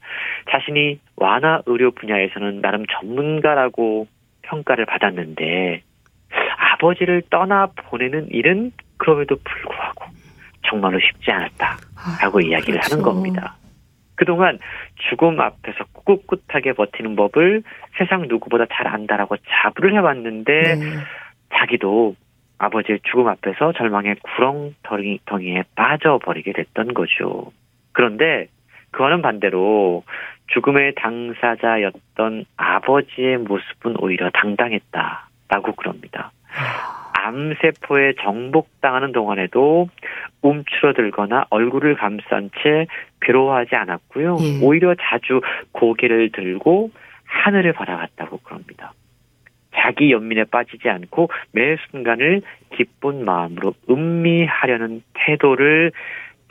[0.51, 4.07] 자신이 완화 의료 분야에서는 나름 전문가라고
[4.43, 5.83] 평가를 받았는데
[6.75, 10.05] 아버지를 떠나 보내는 일은 그럼에도 불구하고
[10.67, 12.93] 정말로 쉽지 않았다라고 아, 이야기를 그렇죠.
[12.93, 13.57] 하는 겁니다.
[14.19, 14.59] 그동안
[15.09, 17.63] 죽음 앞에서 꿋꿋하게 버티는 법을
[17.97, 20.81] 세상 누구보다 잘 안다라고 자부를 해왔는데 네.
[21.55, 22.17] 자기도
[22.59, 27.53] 아버지의 죽음 앞에서 절망의 구렁텅이에 빠져버리게 됐던 거죠.
[27.93, 28.49] 그런데
[28.91, 30.03] 그와는 반대로
[30.49, 36.33] 죽음의 당사자였던 아버지의 모습은 오히려 당당했다라고 그럽니다.
[37.13, 39.89] 암세포에 정복당하는 동안에도
[40.43, 42.87] 움츠러들거나 얼굴을 감싼 채
[43.21, 44.37] 괴로워하지 않았고요.
[44.41, 44.65] 예.
[44.65, 45.41] 오히려 자주
[45.73, 46.91] 고개를 들고
[47.25, 48.93] 하늘을 바라봤다고 그럽니다.
[49.75, 52.43] 자기 연민에 빠지지 않고 매 순간을
[52.75, 55.93] 기쁜 마음으로 음미하려는 태도를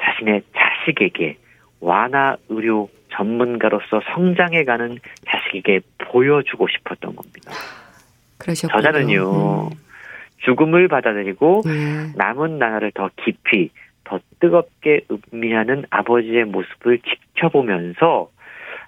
[0.02, 1.38] 자신의 자식에게
[1.80, 7.52] 완화 의료 전문가로서 성장해가는 자식에게 보여주고 싶었던 겁니다.
[8.38, 8.82] 그러셨군요.
[8.82, 9.87] 저자는요, 음.
[10.40, 12.14] 죽음을 받아들이고 음.
[12.16, 13.72] 남은 나라를 더 깊이,
[14.04, 15.02] 더 뜨겁게
[15.34, 18.30] 음미하는 아버지의 모습을 지켜보면서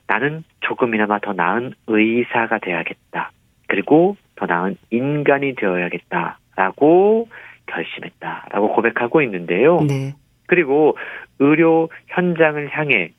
[0.07, 3.31] 나는 조금이나마 더 나은 의사가 되어야겠다.
[3.67, 7.27] 그리고 더 나은 인간이 되어야겠다라고
[7.67, 9.81] 결심했다라고 고백하고 있는데요.
[9.81, 10.13] 네.
[10.47, 10.97] 그리고
[11.37, 13.11] 의료 현장을 향해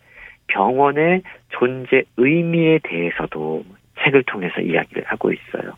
[0.49, 3.65] 병원의 존재 의미에 대해서도
[4.03, 5.75] 책을 통해서 이야기를 하고 있어요.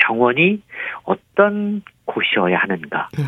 [0.00, 0.62] 병원이
[1.04, 3.08] 어떤 곳이어야 하는가.
[3.18, 3.24] 음.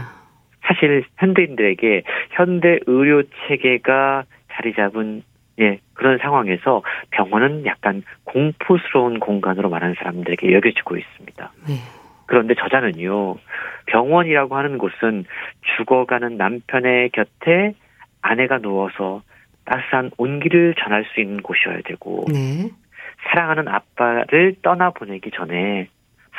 [0.63, 5.23] 사실 현대인들에게 현대 의료 체계가 자리 잡은
[5.61, 11.53] 예, 그런 상황에서 병원은 약간 공포스러운 공간으로 말하는 사람들에게 여겨지고 있습니다.
[11.69, 11.75] 네.
[12.27, 13.37] 그런데 저자는요,
[13.87, 15.25] 병원이라고 하는 곳은
[15.77, 17.75] 죽어가는 남편의 곁에
[18.23, 19.23] 아내가 누워서
[19.65, 22.71] 따스한 온기를 전할 수 있는 곳이어야 되고, 네.
[23.29, 25.89] 사랑하는 아빠를 떠나보내기 전에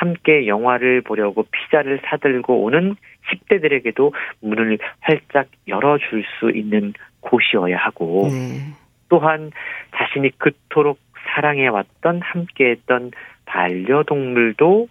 [0.02, 2.96] 함께 영화를 보려고 피자를 사들고 오는
[3.30, 8.74] 10대들에게도 문을 활짝 열어줄 수 있는 곳이어야 하고, 네.
[9.08, 9.52] 또한
[9.94, 10.98] 자신이 그토록
[11.34, 13.12] 사랑해왔던 함께했던
[13.44, 14.88] 반려동물도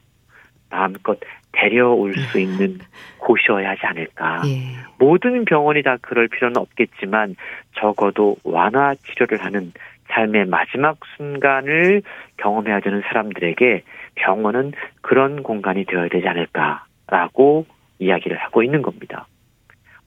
[0.70, 1.20] 마음껏
[1.52, 2.44] 데려올 수 음.
[2.44, 2.80] 있는
[3.18, 4.44] 곳이어야 하지 않을까.
[4.46, 4.78] 예.
[4.98, 7.36] 모든 병원이 다 그럴 필요는 없겠지만
[7.76, 9.74] 적어도 완화 치료를 하는
[10.12, 12.02] 삶의 마지막 순간을
[12.38, 13.84] 경험해야 되는 사람들에게
[14.16, 17.66] 병원은 그런 공간이 되어야 되지 않을까라고
[18.00, 19.28] 이야기를 하고 있는 겁니다.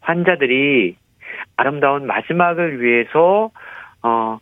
[0.00, 0.96] 환자들이
[1.56, 3.50] 아름다운 마지막을 위해서
[4.02, 4.38] 어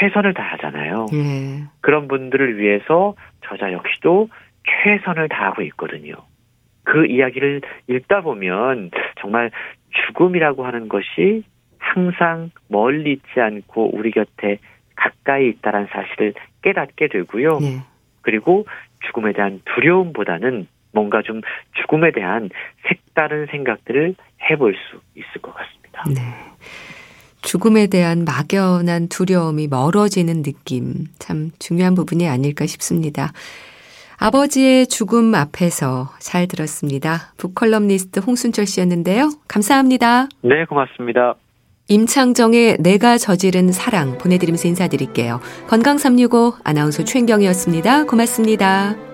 [0.00, 1.06] 최선을 다하잖아요.
[1.12, 1.64] 예.
[1.80, 4.28] 그런 분들을 위해서 저자 역시도
[4.82, 6.14] 최선을 다하고 있거든요.
[6.84, 8.90] 그 이야기를 읽다 보면
[9.20, 9.50] 정말
[10.06, 11.44] 죽음이라고 하는 것이
[11.78, 14.58] 항상 멀리 있지 않고 우리 곁에
[14.96, 17.58] 가까이 있다는 사실을 깨닫게 되고요.
[17.60, 17.82] 네.
[18.22, 18.66] 그리고
[19.06, 21.40] 죽음에 대한 두려움보다는 뭔가 좀
[21.82, 22.48] 죽음에 대한
[22.88, 24.14] 색다른 생각들을
[24.50, 26.04] 해볼 수 있을 것 같습니다.
[26.08, 26.20] 네.
[27.42, 33.32] 죽음에 대한 막연한 두려움이 멀어지는 느낌 참 중요한 부분이 아닐까 싶습니다.
[34.18, 37.34] 아버지의 죽음 앞에서 잘 들었습니다.
[37.36, 39.30] 북컬럼니스트 홍순철 씨였는데요.
[39.48, 40.28] 감사합니다.
[40.42, 41.34] 네, 고맙습니다.
[41.88, 45.40] 임창정의 내가 저지른 사랑 보내드리면서 인사드릴게요.
[45.68, 48.04] 건강365 아나운서 최인경이었습니다.
[48.04, 49.13] 고맙습니다.